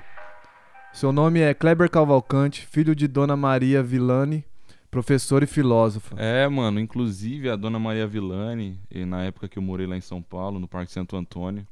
Seu 0.93 1.11
nome 1.11 1.41
é 1.41 1.53
Kleber 1.53 1.89
Cavalcante, 1.89 2.65
filho 2.65 2.95
de 2.95 3.09
Dona 3.09 3.35
Maria 3.35 3.83
Villani, 3.83 4.45
professor 4.89 5.43
e 5.43 5.45
filósofo. 5.45 6.15
É, 6.17 6.47
mano, 6.47 6.79
inclusive 6.79 7.49
a 7.49 7.57
dona 7.57 7.77
Maria 7.77 8.07
Villani, 8.07 8.79
na 9.05 9.25
época 9.25 9.49
que 9.49 9.59
eu 9.59 9.61
morei 9.61 9.85
lá 9.85 9.97
em 9.97 10.01
São 10.01 10.21
Paulo, 10.21 10.61
no 10.61 10.67
Parque 10.69 10.93
Santo 10.93 11.17
Antônio, 11.17 11.67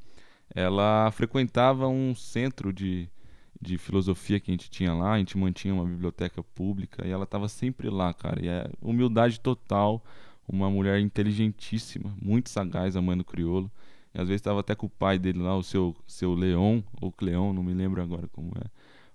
ela 0.54 1.10
frequentava 1.12 1.88
um 1.88 2.14
centro 2.14 2.74
de, 2.74 3.08
de 3.62 3.78
filosofia 3.78 4.38
que 4.38 4.52
a 4.52 4.54
gente 4.54 4.70
tinha 4.70 4.94
lá, 4.94 5.14
a 5.14 5.18
gente 5.18 5.38
mantinha 5.38 5.74
uma 5.74 5.86
biblioteca 5.86 6.44
pública 6.44 7.08
e 7.08 7.10
ela 7.10 7.24
estava 7.24 7.48
sempre 7.48 7.90
lá, 7.90 8.14
cara. 8.14 8.46
E 8.46 8.50
é 8.50 8.70
humildade 8.82 9.40
total, 9.40 10.04
uma 10.48 10.70
mulher 10.70 11.00
inteligentíssima, 11.00 12.16
muito 12.22 12.50
sagaz, 12.50 12.96
a 12.96 13.02
mãe 13.02 13.18
do 13.18 13.24
criolo. 13.24 13.72
E 14.14 14.20
às 14.20 14.28
vezes 14.28 14.42
estava 14.42 14.60
até 14.60 14.76
com 14.76 14.88
o 14.88 14.90
pai 14.90 15.18
dele 15.18 15.40
lá, 15.40 15.56
o 15.56 15.64
seu, 15.64 15.96
seu 16.06 16.34
Leon, 16.34 16.82
ou 17.00 17.12
Cleon, 17.12 17.54
não 17.54 17.64
me 17.64 17.74
lembro 17.74 18.02
agora 18.02 18.28
como 18.28 18.52
é. 18.58 18.66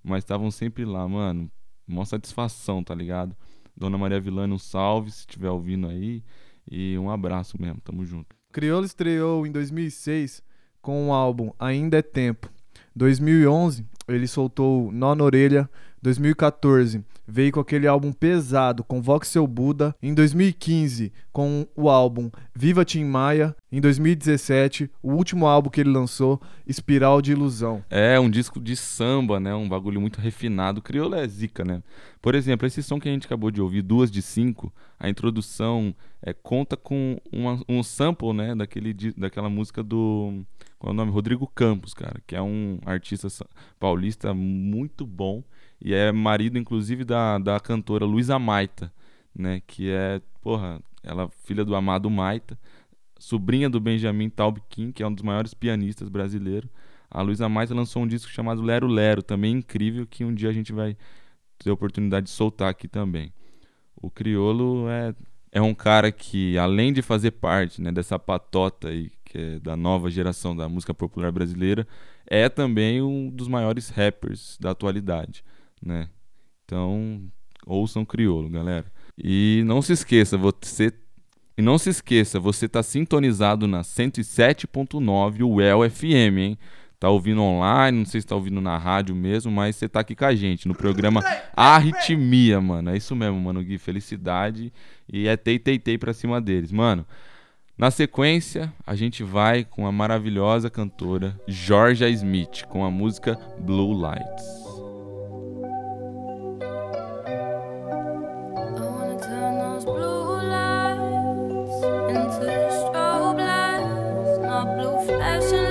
Mas 0.03 0.25
estavam 0.25 0.51
sempre 0.51 0.85
lá, 0.85 1.07
mano. 1.07 1.51
Mó 1.87 2.05
satisfação, 2.05 2.83
tá 2.83 2.95
ligado? 2.95 3.37
Dona 3.77 3.99
Maria 3.99 4.21
Villani, 4.21 4.53
um 4.53 4.59
salve 4.59 5.11
se 5.11 5.21
estiver 5.21 5.51
ouvindo 5.51 5.89
aí. 5.89 6.23
E 6.69 6.97
um 6.99 7.11
abraço 7.11 7.61
mesmo, 7.61 7.81
tamo 7.81 8.05
junto. 8.05 8.35
Criolo 8.51 8.87
estreou 8.87 9.47
em 9.47 9.53
2006 9.53 10.43
com 10.81 11.09
o 11.09 11.13
álbum 11.13 11.53
Ainda 11.59 11.99
é 11.99 12.03
Tempo. 12.03 12.51
2011 12.95 13.85
ele 14.09 14.27
soltou 14.27 14.91
Nó 14.93 15.15
na 15.15 15.25
Orelha. 15.25 15.69
2014 16.03 17.05
veio 17.29 17.51
com 17.51 17.59
aquele 17.59 17.89
álbum 17.89 18.13
pesado 18.13 18.85
com 18.85 19.03
Voxel 19.03 19.47
Buda. 19.49 19.95
Em 20.01 20.15
2015 20.15 21.13
com 21.33 21.67
o 21.75 21.91
álbum 21.91 22.31
Viva 22.55 22.85
Tim 22.85 23.05
Maia. 23.05 23.55
Em 23.73 23.81
2017 23.81 24.89
o 25.03 25.13
último 25.13 25.47
álbum 25.47 25.69
que 25.69 25.81
ele 25.81 25.91
lançou 25.91 26.41
Espiral 26.67 27.21
de 27.21 27.33
Ilusão. 27.33 27.85
É, 27.91 28.19
um 28.21 28.31
disco 28.31 28.61
de 28.61 28.77
samba, 28.77 29.41
né? 29.41 29.55
Um 29.55 29.69
bagulho 29.69 30.01
muito 30.01 30.21
refinado. 30.21 30.81
Crioulo 30.81 31.17
é 31.17 31.27
zica, 31.27 31.65
né? 31.65 31.83
Por 32.23 32.35
exemplo, 32.35 32.67
esse 32.67 32.83
som 32.83 33.01
que 33.01 33.09
a 33.09 33.13
gente 33.13 33.27
acabou 33.27 33.51
de 33.51 33.61
ouvir, 33.61 33.83
Duas 33.83 34.11
de 34.11 34.23
Cinco, 34.23 34.73
a 34.99 35.09
introdução 35.09 35.95
é, 36.23 36.33
conta 36.33 36.77
com 36.77 37.19
uma- 37.33 37.61
um 37.69 37.83
sample, 37.83 38.33
né? 38.33 38.55
Daquele, 38.55 38.95
daquela 39.17 39.49
música 39.51 39.83
do... 39.83 40.45
Qual 40.79 40.91
é 40.91 40.95
o 40.95 40.97
nome? 40.97 41.11
Rodrigo 41.11 41.47
Campos, 41.47 41.95
cara. 41.95 42.21
Que 42.27 42.37
é 42.37 42.43
um 42.43 42.79
artista 42.85 43.29
paulista 43.81 44.35
muito 44.35 45.07
bom. 45.07 45.43
E 45.81 45.95
é 45.95 46.11
marido, 46.13 46.59
inclusive, 46.59 47.05
da, 47.05 47.39
da 47.39 47.61
cantora 47.61 48.05
Luísa 48.05 48.39
Maita, 48.39 48.93
né? 49.35 49.63
Que 49.67 49.91
é, 49.91 50.21
porra, 50.41 50.81
ela 51.03 51.29
filha 51.45 51.65
do 51.65 51.75
Amado 51.75 52.11
Maita, 52.11 52.59
sobrinha 53.19 53.69
do 53.69 53.81
Benjamin 53.81 54.29
Taub 54.31 54.59
Kim, 54.69 54.91
que 54.93 55.03
é 55.03 55.07
um 55.07 55.13
dos 55.13 55.23
maiores 55.23 55.55
pianistas 55.55 56.09
brasileiros. 56.09 56.71
A 57.11 57.23
Luísa 57.23 57.49
Maita 57.49 57.75
lançou 57.75 58.03
um 58.03 58.07
disco 58.07 58.31
chamado 58.31 58.63
Lero 58.63 58.87
Lero, 58.87 59.23
também 59.23 59.53
incrível, 59.57 60.07
que 60.07 60.25
um 60.25 60.35
dia 60.35 60.49
a 60.49 60.53
gente 60.53 60.73
vai 60.73 60.97
ter 61.59 61.71
a 61.71 61.73
oportunidade 61.75 62.27
de 62.27 62.33
soltar 62.33 62.71
aqui 62.71 62.89
também. 62.89 63.33
O 63.95 64.11
Criolo 64.11 64.89
é, 64.89 65.15
é 65.53 65.63
um 65.63 65.75
cara 65.75 66.13
que, 66.13 66.59
além 66.59 66.93
de 66.93 67.03
fazer 67.03 67.31
parte 67.33 67.81
né, 67.81 67.91
dessa 67.91 68.19
patota 68.19 68.89
aí, 68.89 69.11
que 69.25 69.39
é 69.39 69.59
da 69.59 69.77
nova 69.77 70.11
geração 70.11 70.55
da 70.55 70.69
música 70.69 70.93
popular 70.93 71.33
brasileira, 71.33 71.87
é 72.27 72.49
também 72.49 73.01
um 73.01 73.31
dos 73.31 73.49
maiores 73.49 73.89
rappers 73.89 74.59
da 74.61 74.73
atualidade, 74.73 75.45
né? 75.87 76.09
Então, 76.65 77.23
ouçam 77.67 78.05
Criolo, 78.05 78.49
galera. 78.49 78.87
E 79.17 79.63
não 79.65 79.81
se 79.81 79.93
esqueça, 79.93 80.37
você 80.37 80.93
e 81.59 81.63
não 81.63 81.79
se 81.79 81.89
esqueça, 81.89 82.39
você 82.39 82.69
tá 82.69 82.83
sintonizado 82.83 83.67
na 83.67 83.81
107.9 83.81 85.43
UEL 85.43 85.91
FM, 85.91 86.39
hein? 86.39 86.59
Tá 86.99 87.09
ouvindo 87.09 87.41
online, 87.43 87.99
não 87.99 88.05
sei 88.05 88.21
se 88.21 88.27
tá 88.27 88.35
ouvindo 88.35 88.61
na 88.61 88.77
rádio 88.77 89.15
mesmo, 89.15 89.51
mas 89.51 89.77
você 89.77 89.89
tá 89.89 90.01
aqui 90.01 90.15
com 90.15 90.25
a 90.25 90.35
gente 90.35 90.69
no 90.69 90.75
programa 90.75 91.23
Arritmia, 91.55 92.61
mano. 92.61 92.91
É 92.91 92.97
isso 92.97 93.15
mesmo, 93.17 93.39
mano, 93.41 93.63
Gui. 93.63 93.79
Felicidade 93.79 94.73
e 95.11 95.29
é 95.29 95.37
tei, 95.37 95.59
tei, 95.59 95.79
tei 95.79 95.97
pra 95.97 96.13
cima 96.13 96.41
deles. 96.41 96.73
Mano, 96.73 97.07
na 97.77 97.91
sequência, 97.91 98.73
a 98.87 98.95
gente 98.95 99.23
vai 99.23 99.65
com 99.65 99.87
a 99.87 99.93
maravilhosa 99.93 100.71
cantora 100.71 101.39
Georgia 101.47 102.09
Smith 102.09 102.65
com 102.65 102.85
a 102.85 102.91
música 102.91 103.39
Blue 103.61 103.93
Lights. 103.93 104.76
Flashing 115.07 115.66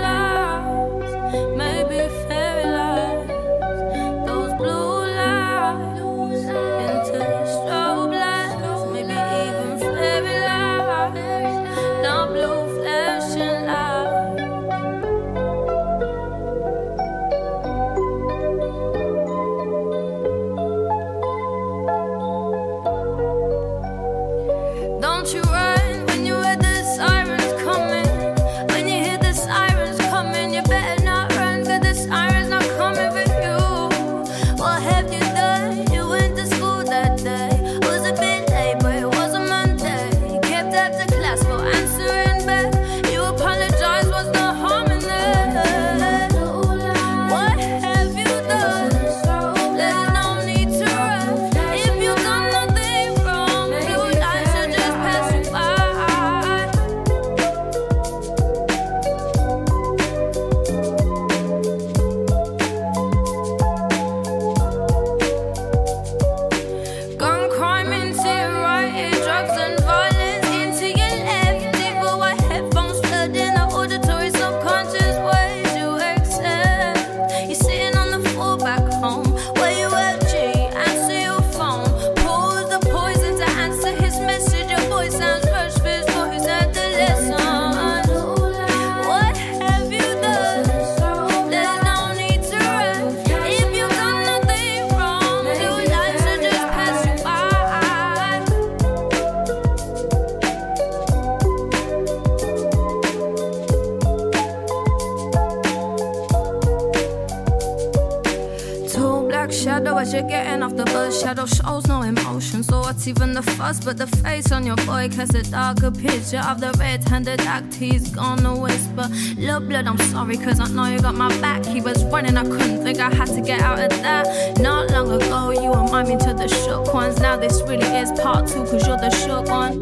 you're 110.15 110.29
getting 110.29 110.63
off 110.63 110.75
the 110.75 110.85
bus. 110.85 111.21
Shadow 111.21 111.45
shows 111.45 111.87
no 111.87 112.01
emotion, 112.01 112.63
so 112.63 112.79
what's 112.79 113.07
even 113.07 113.33
the 113.33 113.41
fuss? 113.41 113.83
But 113.83 113.97
the 113.97 114.07
face 114.07 114.51
on 114.51 114.65
your 114.65 114.77
boy 114.77 115.09
casts 115.09 115.35
a 115.35 115.43
darker 115.43 115.91
picture 115.91 116.39
of 116.39 116.61
the 116.61 116.71
red-handed 116.79 117.41
act 117.41 117.73
he's 117.73 118.09
gonna 118.09 118.55
whisper. 118.55 119.07
Little 119.37 119.59
blood, 119.59 119.87
I'm 119.87 119.97
sorry, 119.97 120.37
cause 120.37 120.59
I 120.59 120.67
know 120.69 120.85
you 120.85 120.99
got 120.99 121.15
my 121.15 121.29
back. 121.41 121.65
He 121.65 121.81
was 121.81 122.03
running, 122.05 122.37
I 122.37 122.43
couldn't 122.43 122.83
think 122.83 122.99
I 122.99 123.13
had 123.13 123.27
to 123.27 123.41
get 123.41 123.61
out 123.61 123.79
of 123.79 123.89
that. 124.01 124.57
Not 124.59 124.89
long 124.91 125.11
ago, 125.11 125.51
you 125.51 125.69
remind 125.73 126.07
me 126.07 126.17
to 126.17 126.33
the 126.33 126.47
shook 126.47 126.93
ones. 126.93 127.19
Now 127.19 127.35
this 127.35 127.61
really 127.63 127.87
is 127.97 128.11
part 128.19 128.47
two, 128.47 128.63
cause 128.65 128.87
you're 128.87 128.97
the 128.97 129.11
shook 129.11 129.49
one. 129.49 129.73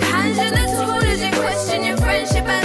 Hands 0.00 0.38
in 0.38 0.52
the 0.54 0.66
tool 0.76 1.02
as 1.02 1.20
you 1.20 1.32
question 1.40 1.84
your 1.84 1.96
friendship 1.96 2.63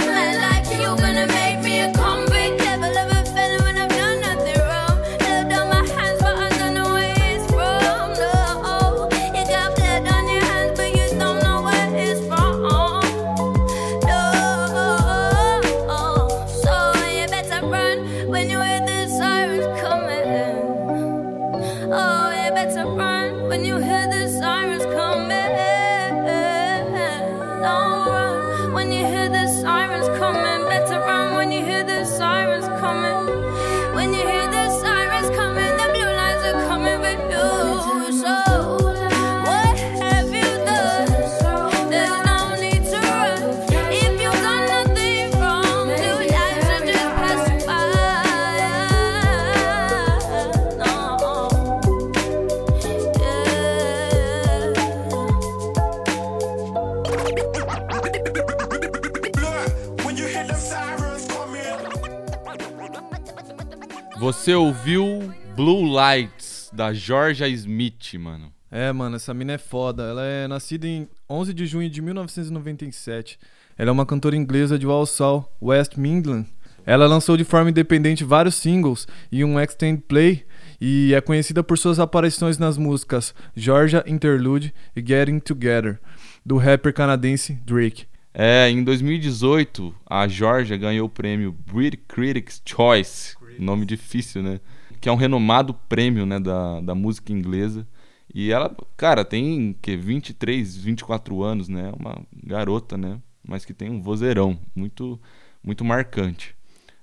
Você 64.40 64.54
ouviu 64.54 65.34
Blue 65.54 65.92
Lights, 65.92 66.70
da 66.72 66.94
Georgia 66.94 67.46
Smith, 67.46 68.14
mano. 68.14 68.50
É, 68.70 68.90
mano, 68.90 69.16
essa 69.16 69.34
mina 69.34 69.52
é 69.52 69.58
foda. 69.58 70.02
Ela 70.04 70.24
é 70.24 70.48
nascida 70.48 70.86
em 70.86 71.06
11 71.28 71.52
de 71.52 71.66
junho 71.66 71.90
de 71.90 72.00
1997. 72.00 73.38
Ela 73.76 73.90
é 73.90 73.92
uma 73.92 74.06
cantora 74.06 74.34
inglesa 74.34 74.78
de 74.78 74.86
Walsall, 74.86 75.54
West 75.60 75.98
Midlands. 75.98 76.50
Ela 76.86 77.06
lançou 77.06 77.36
de 77.36 77.44
forma 77.44 77.68
independente 77.68 78.24
vários 78.24 78.54
singles 78.54 79.06
e 79.30 79.44
um 79.44 79.60
extended 79.60 80.04
play 80.08 80.46
e 80.80 81.12
é 81.12 81.20
conhecida 81.20 81.62
por 81.62 81.76
suas 81.76 82.00
aparições 82.00 82.56
nas 82.56 82.78
músicas 82.78 83.34
Georgia 83.54 84.02
Interlude 84.06 84.72
e 84.96 85.06
Getting 85.06 85.40
Together, 85.40 86.00
do 86.46 86.56
rapper 86.56 86.94
canadense 86.94 87.52
Drake. 87.66 88.06
É, 88.32 88.70
em 88.70 88.84
2018, 88.84 89.94
a 90.06 90.28
Georgia 90.28 90.76
ganhou 90.76 91.06
o 91.06 91.10
prêmio 91.10 91.52
Brit 91.52 91.96
Critics 92.08 92.62
Choice, 92.64 93.34
nome 93.60 93.84
difícil, 93.86 94.42
né? 94.42 94.60
Que 95.00 95.08
é 95.08 95.12
um 95.12 95.16
renomado 95.16 95.74
prêmio, 95.88 96.26
né, 96.26 96.38
da, 96.38 96.80
da 96.80 96.94
música 96.94 97.32
inglesa. 97.32 97.86
E 98.32 98.52
ela, 98.52 98.74
cara, 98.96 99.24
tem 99.24 99.76
que 99.80 99.96
23, 99.96 100.76
24 100.76 101.42
anos, 101.42 101.68
né? 101.68 101.92
Uma 101.98 102.22
garota, 102.44 102.96
né? 102.96 103.20
Mas 103.46 103.64
que 103.64 103.74
tem 103.74 103.90
um 103.90 104.00
vozeirão 104.00 104.58
muito 104.74 105.20
muito 105.62 105.84
marcante, 105.84 106.54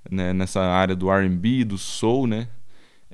né, 0.09 0.33
nessa 0.33 0.61
área 0.61 0.95
do 0.95 1.11
R&B, 1.11 1.63
do 1.63 1.77
soul, 1.77 2.25
né? 2.25 2.47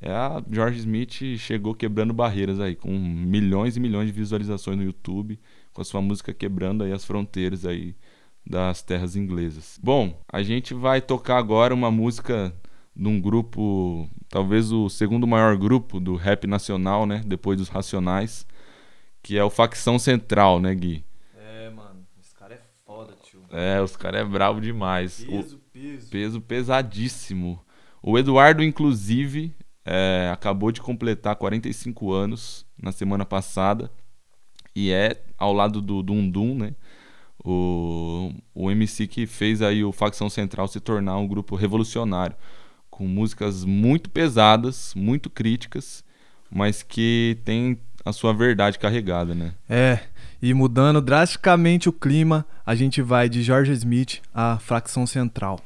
É 0.02 0.12
a 0.12 0.44
George 0.52 0.80
Smith 0.80 1.38
chegou 1.38 1.74
quebrando 1.74 2.14
barreiras 2.14 2.60
aí, 2.60 2.76
com 2.76 2.92
milhões 2.92 3.78
e 3.78 3.80
milhões 3.80 4.08
de 4.08 4.14
visualizações 4.14 4.78
no 4.78 4.84
YouTube, 4.84 5.40
com 5.74 5.82
a 5.82 5.86
sua 5.86 6.02
música 6.02 6.34
quebrando 6.34 6.84
aí 6.84 6.92
as 6.92 7.06
fronteiras 7.06 7.66
aí 7.66 7.96
das 8.46 8.82
terras 8.82 9.16
inglesas. 9.16 9.80
Bom, 9.82 10.22
a 10.28 10.44
gente 10.44 10.74
vai 10.74 11.02
tocar 11.02 11.38
agora 11.38 11.74
uma 11.74 11.90
música 11.90 12.54
de 12.96 13.08
um 13.08 13.20
grupo, 13.20 14.08
talvez 14.30 14.72
o 14.72 14.90
segundo 14.90 15.26
maior 15.26 15.58
grupo 15.58 16.00
do 16.00 16.16
rap 16.16 16.46
nacional, 16.46 17.06
né? 17.06 17.22
Depois 17.26 17.58
dos 17.58 17.70
Racionais, 17.70 18.46
que 19.22 19.38
é 19.38 19.44
o 19.44 19.50
Facção 19.50 19.98
Central, 19.98 20.60
né, 20.60 20.74
Gui? 20.76 21.04
É, 21.36 21.70
mano, 21.70 22.06
esse 22.22 22.34
cara 22.36 22.54
é 22.54 22.62
foda, 22.86 23.16
tio. 23.24 23.42
É, 23.52 23.82
os 23.82 23.96
caras 23.96 24.22
é 24.22 24.26
brabo 24.26 24.62
demais. 24.62 25.24
Peso, 25.24 25.56
o 25.56 25.60
peso. 25.60 26.10
peso 26.10 26.42
pesadíssimo. 26.42 27.60
O 28.02 28.18
Eduardo, 28.18 28.64
inclusive, 28.64 29.56
é, 29.86 30.30
acabou 30.32 30.72
de 30.72 30.82
completar 30.82 31.36
45 31.36 32.12
anos 32.12 32.66
na 32.78 32.92
semana 32.92 33.26
passada 33.26 33.92
e 34.76 34.92
é 34.92 35.22
ao 35.38 35.54
lado 35.54 35.82
do 35.82 36.02
Dum 36.02 36.30
Dum, 36.30 36.56
né? 36.56 36.76
O, 37.44 38.32
o 38.54 38.72
MC 38.72 39.08
que 39.08 39.26
fez 39.26 39.62
aí 39.62 39.84
o 39.84 39.92
Facção 39.92 40.30
Central 40.30 40.68
se 40.68 40.80
tornar 40.80 41.18
um 41.18 41.28
grupo 41.28 41.56
revolucionário, 41.56 42.36
com 42.94 43.08
músicas 43.08 43.66
muito 43.66 44.08
pesadas, 44.08 44.94
muito 44.96 45.28
críticas, 45.28 46.04
mas 46.48 46.84
que 46.84 47.40
tem 47.44 47.80
a 48.06 48.14
sua 48.14 48.34
verdade 48.34 48.78
carregada, 48.78 49.34
né? 49.34 49.54
É, 49.68 50.00
e 50.40 50.54
mudando 50.54 51.02
drasticamente 51.02 51.90
o 51.90 51.94
clima, 51.94 52.46
a 52.64 52.76
gente 52.76 53.02
vai 53.02 53.28
de 53.28 53.42
George 53.42 53.72
Smith 53.72 54.22
à 54.32 54.60
Facção 54.60 55.08
Central, 55.08 55.60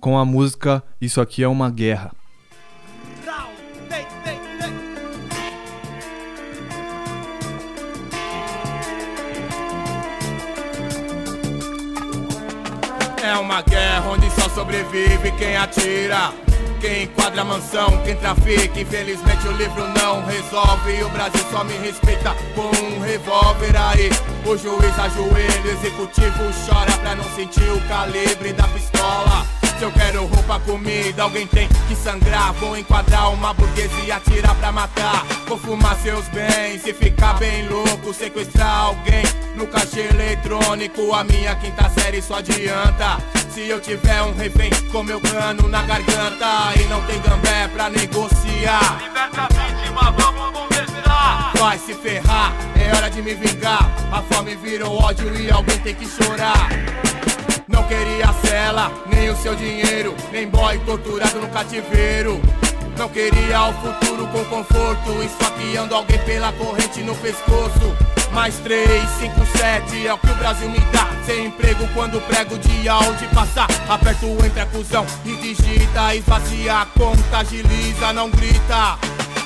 com 0.00 0.16
a 0.16 0.24
música 0.24 0.82
Isso 0.98 1.20
Aqui 1.20 1.42
é 1.42 1.48
uma 1.48 1.70
Guerra. 1.70 2.12
É 13.22 13.34
uma 13.36 13.60
guerra 13.60 14.08
onde 14.08 14.30
só 14.30 14.48
sobrevive 14.48 15.30
quem 15.38 15.56
atira. 15.56 16.49
Quem 16.80 17.02
enquadra 17.02 17.42
a 17.42 17.44
mansão, 17.44 18.02
quem 18.04 18.16
trafica. 18.16 18.80
Infelizmente 18.80 19.46
o 19.46 19.52
livro 19.52 19.86
não 20.00 20.24
resolve. 20.24 20.98
E 20.98 21.04
o 21.04 21.08
Brasil 21.10 21.44
só 21.50 21.62
me 21.62 21.74
respeita 21.74 22.34
com 22.54 22.70
um 22.84 23.00
revólver 23.00 23.76
aí. 23.76 24.08
O 24.46 24.56
juiz 24.56 24.98
ajoelha, 24.98 25.62
o 25.62 25.70
executivo 25.70 26.38
chora 26.66 26.92
pra 26.98 27.14
não 27.14 27.24
sentir 27.36 27.70
o 27.70 27.80
calibre 27.86 28.54
da 28.54 28.66
pistola. 28.68 29.46
Se 29.78 29.84
eu 29.84 29.92
quero 29.92 30.26
roupa, 30.26 30.60
comida, 30.60 31.22
alguém 31.22 31.46
tem 31.46 31.68
que 31.86 31.94
sangrar. 31.94 32.54
Vou 32.54 32.76
enquadrar 32.76 33.30
uma 33.32 33.52
burguesia 33.52 34.16
atirar 34.16 34.54
pra 34.56 34.72
matar. 34.72 35.26
Vou 35.46 35.58
fumar 35.58 35.96
seus 35.96 36.26
bens 36.28 36.86
e 36.86 36.94
ficar 36.94 37.34
bem 37.34 37.68
louco. 37.68 38.14
Sequestrar 38.14 38.86
alguém 38.86 39.22
no 39.54 39.66
caixa 39.66 40.00
eletrônico. 40.00 41.12
A 41.12 41.24
minha 41.24 41.54
quinta 41.56 41.90
série 41.90 42.22
só 42.22 42.36
adianta. 42.36 43.18
Se 43.52 43.68
eu 43.68 43.80
tiver 43.80 44.22
um 44.22 44.32
refém 44.32 44.70
com 44.92 45.02
meu 45.02 45.20
cano 45.20 45.68
na 45.68 45.82
garganta 45.82 46.72
e 46.80 46.84
não 46.84 47.02
tem 47.02 47.20
gambé 47.20 47.66
pra 47.68 47.90
negociar. 47.90 49.00
Liberta 49.02 49.42
a 49.42 49.48
vítima, 49.48 50.10
vamos 50.12 50.56
conversar. 50.56 51.52
Vai 51.58 51.76
se 51.78 51.92
ferrar, 51.94 52.52
é 52.80 52.96
hora 52.96 53.10
de 53.10 53.20
me 53.20 53.34
vingar. 53.34 53.90
A 54.12 54.22
fome 54.22 54.54
virou 54.54 54.96
ódio 55.02 55.34
e 55.36 55.50
alguém 55.50 55.78
tem 55.80 55.94
que 55.96 56.06
chorar. 56.06 56.68
Não 57.66 57.82
queria 57.84 58.26
a 58.26 58.32
cela, 58.34 58.92
nem 59.12 59.30
o 59.30 59.36
seu 59.36 59.56
dinheiro, 59.56 60.14
nem 60.30 60.48
boy 60.48 60.78
torturado 60.86 61.40
no 61.40 61.48
cativeiro. 61.48 62.40
Não 63.00 63.08
queria 63.08 63.62
o 63.62 63.72
futuro 63.72 64.26
com 64.26 64.44
conforto, 64.44 65.22
esfaqueando 65.22 65.94
alguém 65.94 66.18
pela 66.18 66.52
corrente 66.52 67.02
no 67.02 67.14
pescoço. 67.14 67.96
Mais 68.30 68.56
3, 68.58 68.86
5, 69.18 69.46
7 69.56 70.06
é 70.06 70.12
o 70.12 70.18
que 70.18 70.30
o 70.30 70.34
Brasil 70.34 70.68
me 70.68 70.78
dá. 70.92 71.08
Sem 71.24 71.46
emprego 71.46 71.88
quando 71.94 72.20
prego 72.26 72.58
dia 72.58 72.98
onde 72.98 73.26
passar. 73.28 73.68
Aperto 73.88 74.26
entre 74.44 74.60
a 74.60 74.66
cuzão 74.66 75.06
e 75.24 75.34
digita, 75.34 76.14
esvazia 76.14 76.82
a 76.82 76.86
conta, 76.86 77.38
agiliza, 77.38 78.12
não 78.12 78.28
grita. 78.28 78.98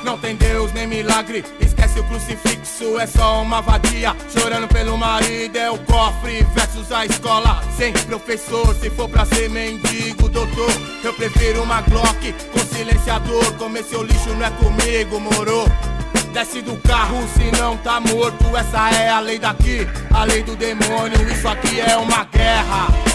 Não 0.03 0.19
tem 0.19 0.37
Deus 0.37 0.73
nem 0.73 0.87
milagre, 0.87 1.45
esquece 1.61 1.99
o 1.99 2.05
crucifixo, 2.05 2.99
é 2.99 3.07
só 3.07 3.43
uma 3.43 3.61
vadia. 3.63 4.15
Chorando 4.31 4.69
pelo 4.69 4.97
marido, 4.99 5.57
é 5.57 5.71
o 5.71 5.79
cofre 5.79 6.47
versus 6.55 6.93
a 6.93 7.07
escola. 7.07 7.63
Sem 7.77 7.93
professor, 7.93 8.75
se 8.75 8.91
for 8.91 9.09
pra 9.09 9.25
ser 9.25 9.49
mendigo, 9.49 10.29
doutor, 10.29 10.71
eu 11.03 11.15
prefiro 11.15 11.63
uma 11.63 11.81
Glock 11.83 12.35
com 12.53 12.59
silenciador. 12.75 13.53
Comer 13.55 13.85
seu 13.85 14.03
lixo 14.03 14.31
não 14.31 14.47
é 14.47 14.51
comigo, 14.51 15.21
moro? 15.21 15.65
Desce 16.33 16.61
do 16.63 16.77
carro 16.79 17.25
se 17.29 17.61
não 17.61 17.77
tá 17.77 18.01
morto, 18.01 18.57
essa 18.57 18.91
é 18.91 19.09
a 19.09 19.21
lei 19.21 19.39
daqui, 19.39 19.87
a 20.13 20.25
lei 20.25 20.43
do 20.43 20.57
demônio, 20.57 21.31
isso 21.31 21.47
aqui 21.47 21.81
é 21.81 21.97
uma 21.97 22.25
guerra. 22.25 23.14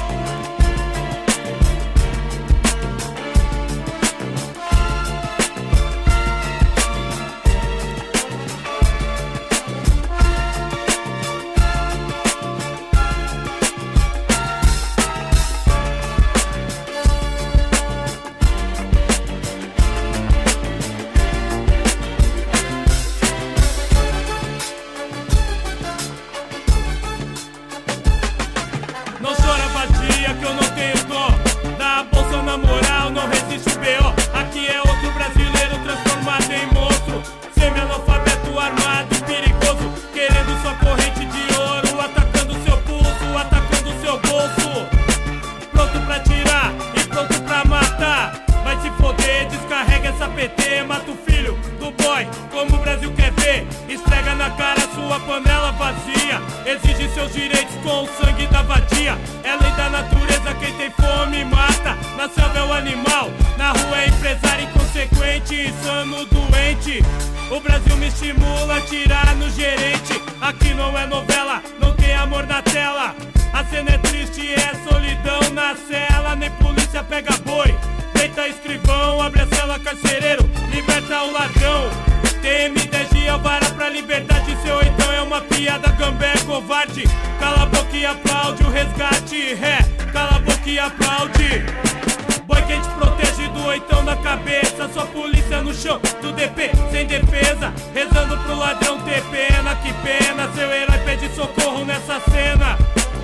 Pede 101.10 101.34
socorro 101.34 101.84
nessa 101.86 102.20
cena. 102.30 102.78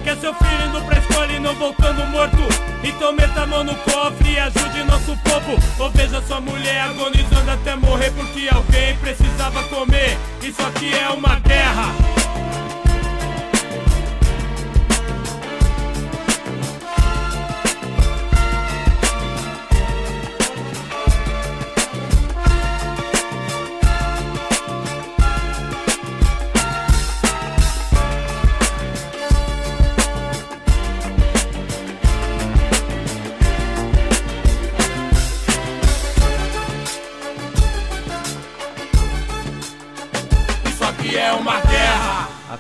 Quer 0.04 0.18
seu 0.18 0.34
filho 0.34 0.70
indo 0.70 0.82
pra 0.86 0.98
escola 0.98 1.32
e 1.32 1.40
não 1.40 1.54
voltando 1.54 2.04
morto. 2.08 2.38
Então 2.84 3.14
meta 3.14 3.42
a 3.42 3.48
mão 3.48 3.64
no 3.64 3.76
cofre 3.76 4.32
e 4.32 4.40
ajude 4.40 4.84
nosso 4.86 5.16
povo. 5.18 5.60
Ou 5.78 5.92
veja 5.92 6.22
sua 6.24 6.42
mulher 6.42 6.82
agonizando 6.82 7.52
até 7.52 7.76
morrer 7.76 8.12
Porque 8.12 8.48
alguém 8.52 8.98
precisava 8.98 9.62
comer. 9.64 10.18
Isso 10.42 10.62
aqui 10.64 10.92
é 10.96 11.10
uma 11.10 11.40
guerra 11.40 11.94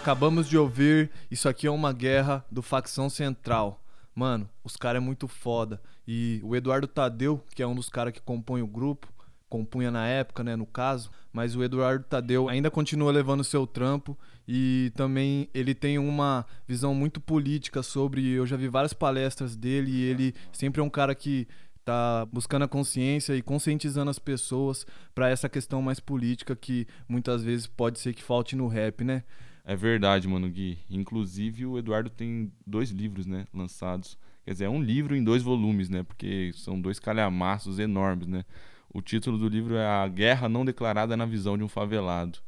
Acabamos 0.06 0.48
de 0.48 0.56
ouvir 0.56 1.10
Isso 1.32 1.50
aqui 1.50 1.66
é 1.66 1.72
uma 1.72 1.92
guerra 1.92 2.46
do 2.52 2.62
Facção 2.62 3.10
Central. 3.10 3.84
Mano, 4.14 4.48
os 4.64 4.78
caras 4.78 5.02
é 5.02 5.04
muito 5.04 5.28
foda. 5.28 5.82
E 6.08 6.40
o 6.44 6.56
Eduardo 6.56 6.86
Tadeu, 6.86 7.44
que 7.56 7.64
é 7.64 7.66
um 7.66 7.74
dos 7.74 7.90
caras 7.90 8.14
que 8.14 8.22
compõe 8.22 8.62
o 8.62 8.68
grupo, 8.68 9.12
compunha 9.50 9.90
na 9.90 10.06
época, 10.06 10.44
né, 10.44 10.56
no 10.56 10.68
caso, 10.68 11.10
mas 11.34 11.56
o 11.56 11.64
Eduardo 11.64 12.06
Tadeu 12.06 12.48
ainda 12.48 12.70
continua 12.70 13.12
levando 13.12 13.44
seu 13.44 13.66
trampo 13.66 14.16
e 14.48 14.92
também 14.96 15.50
ele 15.56 15.74
tem 15.74 15.98
uma 15.98 16.46
visão 16.68 16.94
muito 16.94 17.20
política 17.20 17.82
sobre, 17.82 18.30
eu 18.30 18.46
já 18.46 18.56
vi 18.56 18.68
várias 18.68 18.94
palestras 18.94 19.56
dele 19.56 19.90
e 19.90 20.04
ele 20.04 20.36
sempre 20.54 20.82
é 20.82 20.84
um 20.84 20.90
cara 20.90 21.16
que 21.16 21.48
tá 21.84 22.28
buscando 22.32 22.66
a 22.66 22.68
consciência 22.68 23.36
e 23.36 23.42
conscientizando 23.42 24.12
as 24.12 24.20
pessoas 24.20 24.86
pra 25.16 25.30
essa 25.30 25.50
questão 25.50 25.82
mais 25.82 26.00
política 26.00 26.56
que 26.56 26.88
muitas 27.10 27.44
vezes 27.44 27.66
pode 27.66 27.98
ser 27.98 28.14
que 28.14 28.22
falte 28.22 28.56
no 28.56 28.68
rap, 28.68 29.04
né? 29.04 29.24
É 29.66 29.76
verdade, 29.76 30.28
mano, 30.28 30.48
Gui. 30.48 30.78
Inclusive, 30.90 31.66
o 31.66 31.78
Eduardo 31.78 32.10
tem 32.10 32.52
dois 32.66 32.92
livros, 32.92 33.26
né, 33.26 33.48
lançados. 33.52 34.18
Quer 34.44 34.52
dizer, 34.52 34.66
é 34.66 34.70
um 34.70 34.82
livro 34.82 35.16
em 35.16 35.24
dois 35.24 35.42
volumes, 35.42 35.90
né, 35.90 36.04
porque 36.04 36.52
são 36.54 36.80
dois 36.80 37.00
calhamaços 37.00 37.80
enormes, 37.80 38.28
né. 38.28 38.46
O 38.94 39.02
título 39.02 39.40
do 39.40 39.50
livro 39.50 39.76
é 39.76 39.86
A 39.86 40.08
Guerra 40.08 40.48
Não 40.48 40.64
Declarada 40.64 41.18
na 41.18 41.26
Visão 41.26 41.58
de 41.58 41.64
um 41.64 41.68
Favelado. 41.68 42.40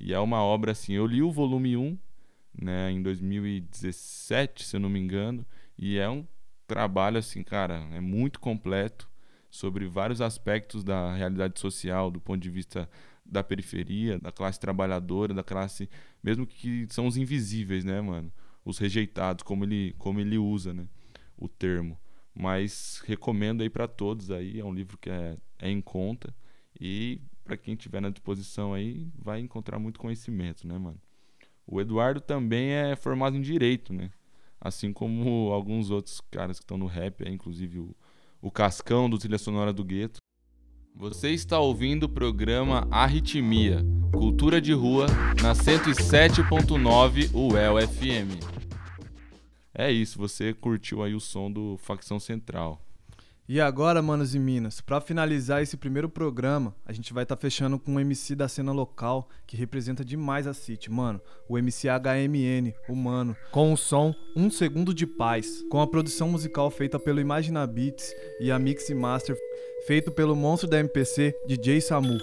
E 0.00 0.14
é 0.14 0.18
uma 0.18 0.42
obra 0.42 0.72
assim, 0.72 0.94
eu 0.94 1.06
li 1.06 1.22
o 1.22 1.30
volume 1.30 1.76
1, 1.76 1.98
né, 2.62 2.90
em 2.90 3.02
2017, 3.02 4.64
se 4.64 4.76
eu 4.76 4.80
não 4.80 4.88
me 4.88 4.98
engano, 4.98 5.44
e 5.78 5.98
é 5.98 6.08
um 6.08 6.26
trabalho 6.66 7.18
assim, 7.18 7.42
cara, 7.42 7.86
é 7.92 8.00
muito 8.00 8.40
completo 8.40 9.08
sobre 9.50 9.86
vários 9.86 10.20
aspectos 10.22 10.82
da 10.82 11.14
realidade 11.14 11.60
social, 11.60 12.10
do 12.10 12.20
ponto 12.20 12.40
de 12.40 12.50
vista 12.50 12.88
da 13.24 13.42
periferia, 13.42 14.18
da 14.18 14.30
classe 14.30 14.60
trabalhadora, 14.60 15.32
da 15.34 15.42
classe, 15.42 15.88
mesmo 16.22 16.46
que 16.46 16.86
são 16.90 17.06
os 17.06 17.16
invisíveis, 17.16 17.84
né, 17.84 18.00
mano? 18.00 18.32
Os 18.64 18.78
rejeitados, 18.78 19.42
como 19.42 19.64
ele, 19.64 19.94
como 19.98 20.20
ele 20.20 20.38
usa, 20.38 20.72
né, 20.72 20.86
o 21.36 21.48
termo. 21.48 21.98
Mas 22.34 23.02
recomendo 23.06 23.62
aí 23.62 23.70
para 23.70 23.86
todos 23.86 24.30
aí, 24.30 24.58
é 24.58 24.64
um 24.64 24.74
livro 24.74 24.98
que 24.98 25.10
é, 25.10 25.36
é 25.58 25.70
em 25.70 25.80
conta 25.80 26.34
e 26.80 27.20
para 27.44 27.56
quem 27.56 27.76
tiver 27.76 28.00
na 28.00 28.08
disposição 28.08 28.72
aí, 28.72 29.06
vai 29.16 29.38
encontrar 29.38 29.78
muito 29.78 30.00
conhecimento, 30.00 30.66
né, 30.66 30.78
mano? 30.78 31.00
O 31.66 31.80
Eduardo 31.80 32.20
também 32.20 32.70
é 32.70 32.96
formado 32.96 33.36
em 33.36 33.40
direito, 33.40 33.92
né? 33.92 34.10
Assim 34.60 34.92
como 34.92 35.52
alguns 35.52 35.90
outros 35.90 36.20
caras 36.30 36.58
que 36.58 36.64
estão 36.64 36.78
no 36.78 36.86
rap, 36.86 37.22
inclusive 37.28 37.78
o, 37.78 37.94
o 38.40 38.50
Cascão 38.50 39.08
do 39.08 39.18
Trilha 39.18 39.38
Sonora 39.38 39.72
do 39.72 39.84
Gueto. 39.84 40.18
Você 40.96 41.30
está 41.30 41.58
ouvindo 41.58 42.04
o 42.04 42.08
programa 42.08 42.86
Arritmia, 42.88 43.84
Cultura 44.12 44.60
de 44.60 44.72
Rua, 44.72 45.06
na 45.42 45.52
107.9 45.52 47.34
UEL 47.34 47.88
FM. 47.88 48.38
É 49.74 49.90
isso, 49.90 50.16
você 50.16 50.54
curtiu 50.54 51.02
aí 51.02 51.12
o 51.12 51.18
som 51.18 51.50
do 51.50 51.76
Facção 51.78 52.20
Central. 52.20 52.80
E 53.46 53.60
agora, 53.60 54.00
manos 54.00 54.34
e 54.34 54.38
minas, 54.38 54.80
pra 54.80 55.02
finalizar 55.02 55.62
esse 55.62 55.76
primeiro 55.76 56.08
programa, 56.08 56.74
a 56.86 56.94
gente 56.94 57.12
vai 57.12 57.24
estar 57.24 57.36
fechando 57.36 57.78
com 57.78 57.92
um 57.92 58.00
MC 58.00 58.34
da 58.34 58.48
cena 58.48 58.72
local 58.72 59.28
que 59.46 59.54
representa 59.54 60.02
demais 60.02 60.46
a 60.46 60.54
City, 60.54 60.90
mano. 60.90 61.20
O 61.46 61.58
MC 61.58 61.88
HMN, 61.88 62.72
o 62.88 62.96
mano, 62.96 63.36
com 63.52 63.70
o 63.70 63.76
som 63.76 64.14
Um 64.34 64.48
Segundo 64.48 64.94
de 64.94 65.06
Paz, 65.06 65.62
com 65.70 65.78
a 65.78 65.86
produção 65.86 66.30
musical 66.30 66.70
feita 66.70 66.98
pelo 66.98 67.20
Imagina 67.20 67.66
Beats 67.66 68.14
e 68.40 68.50
a 68.50 68.58
mix 68.58 68.88
e 68.88 68.94
master 68.94 69.36
feito 69.86 70.10
pelo 70.10 70.34
monstro 70.34 70.66
da 70.66 70.80
MPC, 70.80 71.34
DJ 71.46 71.82
Samu. 71.82 72.16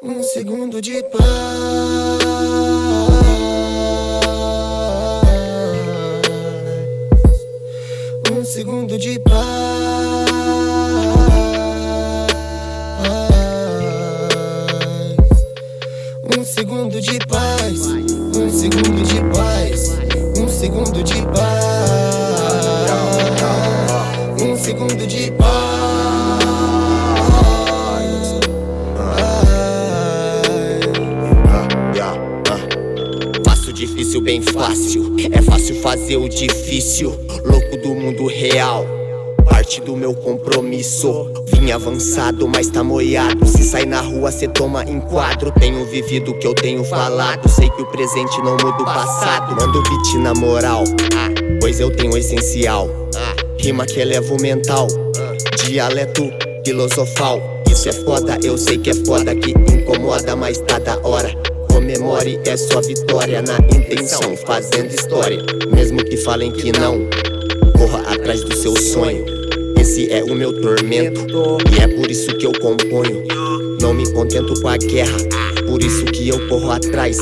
Um 0.00 0.22
segundo 0.22 0.80
de 0.80 1.02
paz. 1.10 2.23
Segundo 8.54 8.96
de 8.96 9.18
paz. 9.18 9.44
Um 16.38 16.44
segundo 16.44 17.00
de 17.00 17.18
paz. 17.26 17.86
Um 18.36 18.48
segundo 18.48 19.02
de 19.02 19.20
paz. 19.36 19.98
Um 20.38 20.48
segundo 20.48 21.02
de 21.02 21.22
paz. 21.22 21.64
Um 24.40 24.56
segundo 24.56 25.04
de 25.04 25.32
Faço 25.32 25.63
bem 34.24 34.40
fácil, 34.40 35.14
é 35.30 35.42
fácil 35.42 35.76
fazer 35.82 36.16
o 36.16 36.26
difícil. 36.26 37.14
Louco 37.44 37.76
do 37.76 37.94
mundo 37.94 38.26
real, 38.26 38.86
parte 39.44 39.82
do 39.82 39.94
meu 39.94 40.14
compromisso. 40.14 41.30
Vim 41.52 41.70
avançado, 41.70 42.48
mas 42.48 42.68
tá 42.68 42.82
moiado. 42.82 43.46
Se 43.46 43.62
sai 43.62 43.84
na 43.84 44.00
rua, 44.00 44.32
cê 44.32 44.48
toma 44.48 44.82
enquadro. 44.84 45.52
Tenho 45.52 45.84
vivido 45.84 46.30
o 46.30 46.38
que 46.38 46.46
eu 46.46 46.54
tenho 46.54 46.82
falado. 46.84 47.46
Sei 47.50 47.68
que 47.68 47.82
o 47.82 47.86
presente 47.86 48.38
não 48.38 48.52
muda 48.52 48.82
o 48.82 48.84
passado. 48.84 49.54
Mando 49.60 49.82
beat 49.82 50.14
na 50.22 50.32
moral, 50.32 50.84
pois 51.60 51.78
eu 51.78 51.94
tenho 51.94 52.14
o 52.14 52.16
essencial. 52.16 52.88
Rima 53.60 53.84
que 53.84 54.00
eleva 54.00 54.32
o 54.32 54.40
mental, 54.40 54.86
dialeto 55.66 56.32
filosofal. 56.64 57.42
Isso 57.70 57.90
é 57.90 57.92
foda, 57.92 58.38
eu 58.42 58.56
sei 58.56 58.78
que 58.78 58.88
é 58.88 58.94
foda, 58.94 59.34
que 59.34 59.50
incomoda, 59.50 60.34
mas 60.34 60.58
tá 60.58 60.78
da 60.78 60.98
hora. 61.06 61.53
Comemore, 62.04 62.38
é 62.44 62.54
só 62.54 62.82
vitória 62.82 63.40
na 63.40 63.56
intenção, 63.74 64.36
fazendo 64.36 64.94
história. 64.94 65.42
Mesmo 65.74 66.04
que 66.04 66.18
falem 66.18 66.52
que 66.52 66.70
não, 66.70 67.08
corra 67.78 68.00
atrás 68.12 68.44
do 68.44 68.54
seu 68.54 68.78
sonho. 68.78 69.24
Esse 69.80 70.12
é 70.12 70.22
o 70.22 70.34
meu 70.34 70.60
tormento, 70.60 71.26
e 71.74 71.80
é 71.82 71.88
por 71.88 72.10
isso 72.10 72.36
que 72.36 72.44
eu 72.44 72.52
componho. 72.60 73.24
Não 73.80 73.94
me 73.94 74.10
contento 74.12 74.60
com 74.60 74.68
a 74.68 74.76
guerra, 74.76 75.16
por 75.66 75.82
isso 75.82 76.04
que 76.06 76.28
eu 76.28 76.46
corro 76.46 76.70
atrás. 76.70 77.16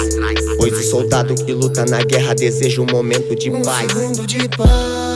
Pois 0.57 0.72
o 0.72 0.83
soldado 0.83 1.35
que 1.35 1.53
luta 1.53 1.85
na 1.85 2.03
guerra 2.03 2.35
deseja 2.35 2.83
um 2.83 2.87
momento 2.87 3.37
de 3.37 3.51
Um 3.51 3.62
paz. 3.62 3.93
segundo 3.93 4.26
de 4.26 4.49
paz, 4.49 5.11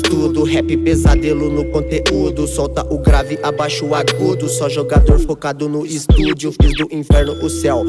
tudo. 0.00 0.42
Rap 0.44 0.76
pesadelo 0.78 1.50
no 1.50 1.64
conteúdo. 1.66 2.46
Solta 2.46 2.84
o 2.92 2.98
grave, 2.98 3.38
abaixa 3.42 3.84
o 3.84 3.94
agudo. 3.94 4.48
Só 4.48 4.68
jogador 4.68 5.18
focado 5.20 5.68
no 5.68 5.86
estúdio. 5.86 6.52
Fiz 6.60 6.72
do 6.76 6.88
inferno 6.90 7.32
o 7.42 7.50
céu. 7.50 7.84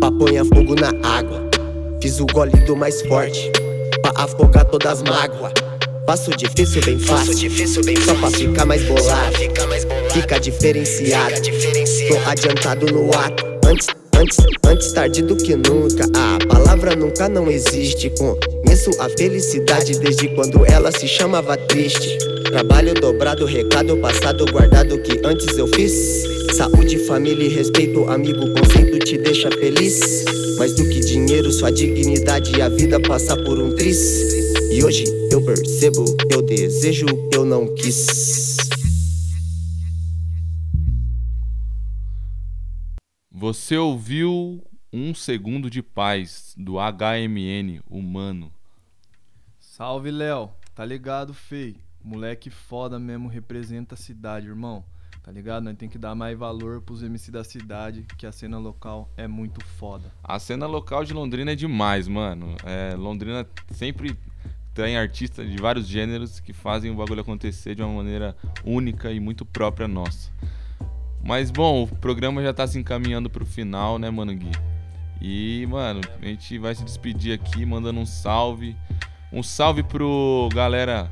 Pra 0.00 0.10
ponha 0.10 0.44
fogo 0.44 0.74
na 0.74 0.92
água. 1.06 1.48
Fiz 2.00 2.20
o 2.20 2.26
gole 2.26 2.52
do 2.66 2.76
mais 2.76 3.02
forte. 3.02 3.50
Pra 4.02 4.12
afogar 4.16 4.64
todas 4.66 4.92
as 4.92 5.02
mágoas. 5.02 5.52
Passo 6.06 6.30
difícil, 6.36 6.82
bem 6.82 6.98
fácil. 6.98 7.50
Só 8.04 8.14
pra 8.14 8.30
ficar 8.30 8.66
mais 8.66 8.82
bolado. 8.84 9.36
Fica 10.12 10.38
diferenciado. 10.38 11.34
Tô 12.08 12.30
adiantado 12.30 12.86
no 12.92 13.10
ato. 13.18 13.44
Antes, 13.66 13.86
antes, 14.24 14.38
antes 14.66 14.92
tarde 14.92 15.22
do 15.22 15.36
que 15.36 15.54
nunca. 15.54 16.04
A 16.14 16.38
palavra 16.46 16.96
nunca 16.96 17.28
não 17.28 17.50
existe. 17.50 18.10
Conheço 18.10 18.90
a 18.98 19.08
felicidade 19.10 19.98
desde 19.98 20.28
quando 20.28 20.64
ela 20.66 20.90
se 20.90 21.06
chamava 21.06 21.56
triste. 21.56 22.18
Trabalho 22.44 22.94
dobrado, 22.94 23.44
recado 23.44 23.96
passado, 23.98 24.46
guardado 24.50 24.98
que 25.02 25.20
antes 25.24 25.56
eu 25.58 25.66
fiz. 25.68 26.24
Saúde, 26.54 26.98
família 27.06 27.44
e 27.44 27.48
respeito, 27.48 28.08
amigo, 28.08 28.52
conceito 28.54 28.98
te 29.00 29.18
deixa 29.18 29.50
feliz. 29.50 30.24
Mais 30.56 30.74
do 30.74 30.88
que 30.88 31.00
dinheiro, 31.00 31.50
sua 31.52 31.70
dignidade 31.70 32.56
e 32.56 32.62
a 32.62 32.68
vida 32.68 32.98
passa 33.00 33.36
por 33.36 33.58
um 33.58 33.74
tris. 33.74 33.98
E 34.70 34.82
hoje 34.82 35.04
eu 35.30 35.42
percebo, 35.42 36.04
eu 36.30 36.40
desejo, 36.40 37.06
eu 37.32 37.44
não 37.44 37.66
quis. 37.74 38.43
Você 43.44 43.76
ouviu 43.76 44.64
Um 44.90 45.14
Segundo 45.14 45.68
de 45.68 45.82
Paz, 45.82 46.54
do 46.56 46.76
HMN, 46.76 47.78
Humano. 47.90 48.50
Salve, 49.58 50.10
Léo. 50.10 50.48
Tá 50.74 50.82
ligado, 50.82 51.34
fei? 51.34 51.76
Moleque 52.02 52.48
foda 52.48 52.98
mesmo 52.98 53.28
representa 53.28 53.96
a 53.96 53.98
cidade, 53.98 54.46
irmão. 54.46 54.82
Tá 55.22 55.30
ligado? 55.30 55.64
Nós 55.64 55.76
tem 55.76 55.90
que 55.90 55.98
dar 55.98 56.14
mais 56.14 56.38
valor 56.38 56.80
pros 56.80 57.02
MC 57.02 57.30
da 57.30 57.44
cidade, 57.44 58.06
que 58.16 58.26
a 58.26 58.32
cena 58.32 58.56
local 58.56 59.10
é 59.14 59.28
muito 59.28 59.62
foda. 59.62 60.10
A 60.22 60.38
cena 60.38 60.66
local 60.66 61.04
de 61.04 61.12
Londrina 61.12 61.52
é 61.52 61.54
demais, 61.54 62.08
mano. 62.08 62.56
É, 62.64 62.94
Londrina 62.96 63.46
sempre 63.72 64.18
tem 64.72 64.96
artistas 64.96 65.50
de 65.50 65.58
vários 65.58 65.86
gêneros 65.86 66.40
que 66.40 66.54
fazem 66.54 66.90
o 66.90 66.94
bagulho 66.94 67.20
acontecer 67.20 67.74
de 67.74 67.82
uma 67.82 67.92
maneira 67.92 68.34
única 68.64 69.12
e 69.12 69.20
muito 69.20 69.44
própria 69.44 69.86
nossa. 69.86 70.32
Mas 71.24 71.50
bom, 71.50 71.84
o 71.84 71.86
programa 71.86 72.42
já 72.42 72.52
tá 72.52 72.66
se 72.66 72.78
encaminhando 72.78 73.30
pro 73.30 73.46
final, 73.46 73.98
né, 73.98 74.10
mano 74.10 74.34
Gui? 74.34 74.52
E, 75.20 75.66
mano, 75.70 76.02
a 76.20 76.26
gente 76.26 76.58
vai 76.58 76.74
se 76.74 76.84
despedir 76.84 77.32
aqui 77.32 77.64
mandando 77.64 77.98
um 77.98 78.04
salve. 78.04 78.76
Um 79.32 79.42
salve 79.42 79.82
pro 79.82 80.50
galera. 80.52 81.10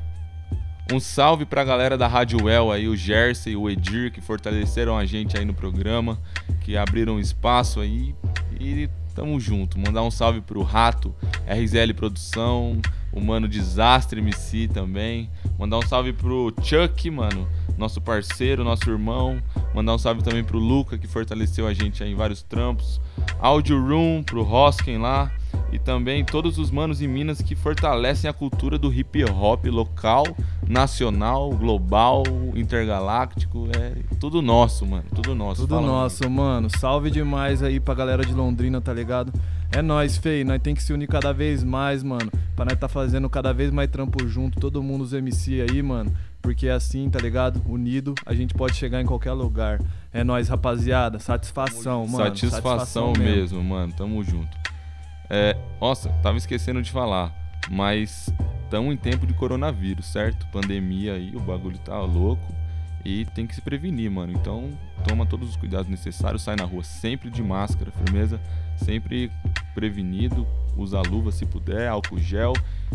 Um 0.91 0.99
salve 0.99 1.45
pra 1.45 1.63
galera 1.63 1.97
da 1.97 2.07
Rádio 2.07 2.43
Well 2.43 2.71
aí, 2.71 2.87
o 2.87 2.95
Jersey, 2.95 3.55
o 3.55 3.69
Edir, 3.69 4.11
que 4.11 4.21
fortaleceram 4.21 4.95
a 4.95 5.05
gente 5.05 5.35
aí 5.37 5.45
no 5.45 5.53
programa, 5.53 6.19
que 6.61 6.77
abriram 6.77 7.19
espaço 7.19 7.79
aí. 7.79 8.13
E 8.59 8.87
tamo 9.13 9.39
junto. 9.39 9.79
Mandar 9.79 10.03
um 10.03 10.11
salve 10.11 10.41
pro 10.41 10.61
Rato, 10.61 11.15
RZL 11.47 11.93
Produção, 11.95 12.81
o 13.11 13.21
Mano 13.21 13.47
Desastre 13.47 14.19
MC 14.19 14.67
também. 14.67 15.29
Mandar 15.57 15.77
um 15.77 15.81
salve 15.83 16.11
pro 16.11 16.53
Chuck, 16.61 17.09
mano, 17.09 17.47
nosso 17.77 18.01
parceiro, 18.01 18.63
nosso 18.63 18.89
irmão. 18.89 19.41
Mandar 19.73 19.95
um 19.95 19.97
salve 19.97 20.23
também 20.23 20.43
pro 20.43 20.57
Luca, 20.57 20.97
que 20.97 21.07
fortaleceu 21.07 21.67
a 21.67 21.73
gente 21.73 22.03
aí 22.03 22.11
em 22.11 22.15
vários 22.15 22.41
trampos. 22.41 22.99
Audio 23.39 23.79
Room, 23.79 24.23
pro 24.23 24.41
Hosken 24.41 24.97
lá. 24.97 25.31
E 25.71 25.79
também 25.79 26.23
todos 26.23 26.59
os 26.59 26.69
manos 26.69 27.01
em 27.01 27.07
Minas 27.07 27.41
que 27.41 27.55
fortalecem 27.55 28.29
a 28.29 28.33
cultura 28.33 28.77
do 28.77 28.93
hip 28.93 29.23
hop 29.25 29.65
local, 29.65 30.23
nacional, 30.67 31.49
global, 31.49 32.23
intergaláctico. 32.53 33.67
É 33.75 33.95
tudo 34.19 34.41
nosso, 34.41 34.85
mano. 34.85 35.05
Tudo 35.15 35.33
nosso. 35.33 35.61
Tudo 35.61 35.75
Fala, 35.75 35.87
nosso, 35.87 36.29
mano. 36.29 36.69
Salve 36.77 37.09
demais 37.09 37.63
aí 37.63 37.79
pra 37.79 37.95
galera 37.95 38.23
de 38.23 38.33
Londrina, 38.33 38.79
tá 38.79 38.93
ligado? 38.93 39.33
É 39.71 39.81
nóis, 39.81 40.15
fei. 40.15 40.43
Nós 40.43 40.61
tem 40.61 40.75
que 40.75 40.83
se 40.83 40.93
unir 40.93 41.07
cada 41.07 41.33
vez 41.33 41.63
mais, 41.63 42.03
mano. 42.03 42.31
Pra 42.55 42.65
nós 42.65 42.77
tá 42.77 42.87
fazendo 42.87 43.27
cada 43.27 43.51
vez 43.51 43.71
mais 43.71 43.89
trampo 43.89 44.27
junto, 44.27 44.59
todo 44.59 44.83
mundo, 44.83 45.01
os 45.01 45.13
MC 45.13 45.65
aí, 45.67 45.81
mano. 45.81 46.13
Porque 46.39 46.69
assim, 46.69 47.09
tá 47.09 47.17
ligado? 47.17 47.59
Unido, 47.67 48.13
a 48.25 48.35
gente 48.35 48.53
pode 48.53 48.75
chegar 48.75 49.01
em 49.01 49.05
qualquer 49.05 49.31
lugar. 49.31 49.81
É 50.11 50.23
nóis, 50.23 50.49
rapaziada. 50.49 51.17
Satisfação, 51.17 52.05
mano. 52.05 52.25
Satisfação, 52.25 53.13
mesmo, 53.17 53.63
mano. 53.63 53.91
Tamo 53.93 54.23
junto. 54.23 54.63
É, 55.29 55.55
nossa, 55.79 56.09
tava 56.21 56.37
esquecendo 56.37 56.81
de 56.81 56.91
falar, 56.91 57.33
mas 57.69 58.33
estamos 58.63 58.93
em 58.93 58.97
tempo 58.97 59.25
de 59.25 59.33
coronavírus, 59.33 60.05
certo? 60.07 60.47
Pandemia 60.47 61.13
aí, 61.13 61.35
o 61.35 61.39
bagulho 61.39 61.77
tá 61.77 61.99
louco 62.01 62.53
e 63.05 63.25
tem 63.25 63.45
que 63.45 63.55
se 63.55 63.61
prevenir, 63.61 64.09
mano. 64.09 64.33
Então, 64.33 64.69
toma 65.07 65.25
todos 65.25 65.49
os 65.49 65.55
cuidados 65.55 65.87
necessários, 65.87 66.41
sai 66.41 66.55
na 66.55 66.65
rua 66.65 66.83
sempre 66.83 67.29
de 67.29 67.41
máscara, 67.41 67.91
firmeza, 67.91 68.39
sempre 68.77 69.31
prevenido, 69.73 70.47
usa 70.77 71.01
luva 71.01 71.31
se 71.31 71.45
puder, 71.45 71.87
álcool 71.87 72.19
gel 72.19 72.53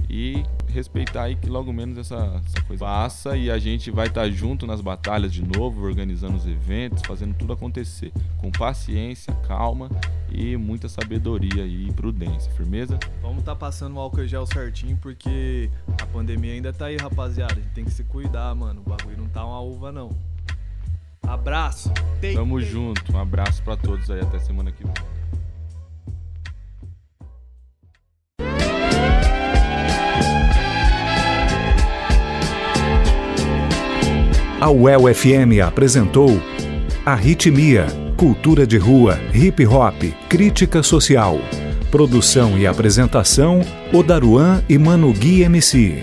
e 0.08 0.42
respeitar 0.68 1.24
aí 1.24 1.36
que 1.36 1.48
logo 1.48 1.72
menos 1.72 1.98
essa, 1.98 2.42
essa 2.46 2.60
coisa 2.62 2.84
passa 2.84 3.36
e 3.36 3.50
a 3.50 3.58
gente 3.58 3.90
vai 3.90 4.06
estar 4.06 4.22
tá 4.22 4.30
junto 4.30 4.66
nas 4.66 4.80
batalhas 4.80 5.32
de 5.32 5.42
novo, 5.42 5.84
organizando 5.84 6.36
os 6.36 6.46
eventos, 6.46 7.02
fazendo 7.06 7.34
tudo 7.34 7.52
acontecer 7.52 8.12
com 8.38 8.50
paciência, 8.50 9.32
calma 9.46 9.90
e 10.30 10.56
muita 10.56 10.88
sabedoria 10.88 11.64
e 11.64 11.90
prudência, 11.92 12.50
firmeza? 12.52 12.98
Vamos 13.22 13.44
tá 13.48 13.56
passando 13.56 13.96
o 13.96 14.00
álcool 14.00 14.26
gel 14.26 14.46
certinho 14.46 14.96
porque 15.00 15.70
a 16.00 16.06
pandemia 16.06 16.52
ainda 16.52 16.70
tá 16.72 16.86
aí, 16.86 16.96
rapaziada. 16.96 17.54
A 17.54 17.56
gente 17.56 17.72
tem 17.72 17.84
que 17.84 17.90
se 17.90 18.04
cuidar, 18.04 18.54
mano. 18.54 18.82
O 18.84 18.88
bagulho 18.90 19.16
não 19.16 19.26
tá 19.26 19.44
uma 19.44 19.60
uva 19.60 19.90
não. 19.90 20.10
Abraço. 21.22 21.92
Tem, 22.20 22.34
Tamo 22.34 22.58
tem. 22.58 22.66
junto. 22.66 23.12
Um 23.12 23.18
abraço 23.18 23.62
para 23.62 23.76
todos 23.76 24.10
aí 24.10 24.20
até 24.20 24.38
semana 24.38 24.72
que 24.72 24.84
vem. 24.84 24.94
A 34.60 34.70
UEL 34.70 35.14
FM 35.14 35.62
apresentou 35.64 36.42
Arritmia, 37.06 37.86
cultura 38.16 38.66
de 38.66 38.76
rua, 38.76 39.18
hip 39.32 39.64
hop, 39.66 40.02
crítica 40.28 40.82
social. 40.82 41.38
Produção 41.90 42.58
e 42.58 42.66
apresentação: 42.66 43.60
Odaruan 43.94 44.62
e 44.68 44.76
Mano 44.76 45.12
Gui 45.12 45.42
MC. 45.42 46.02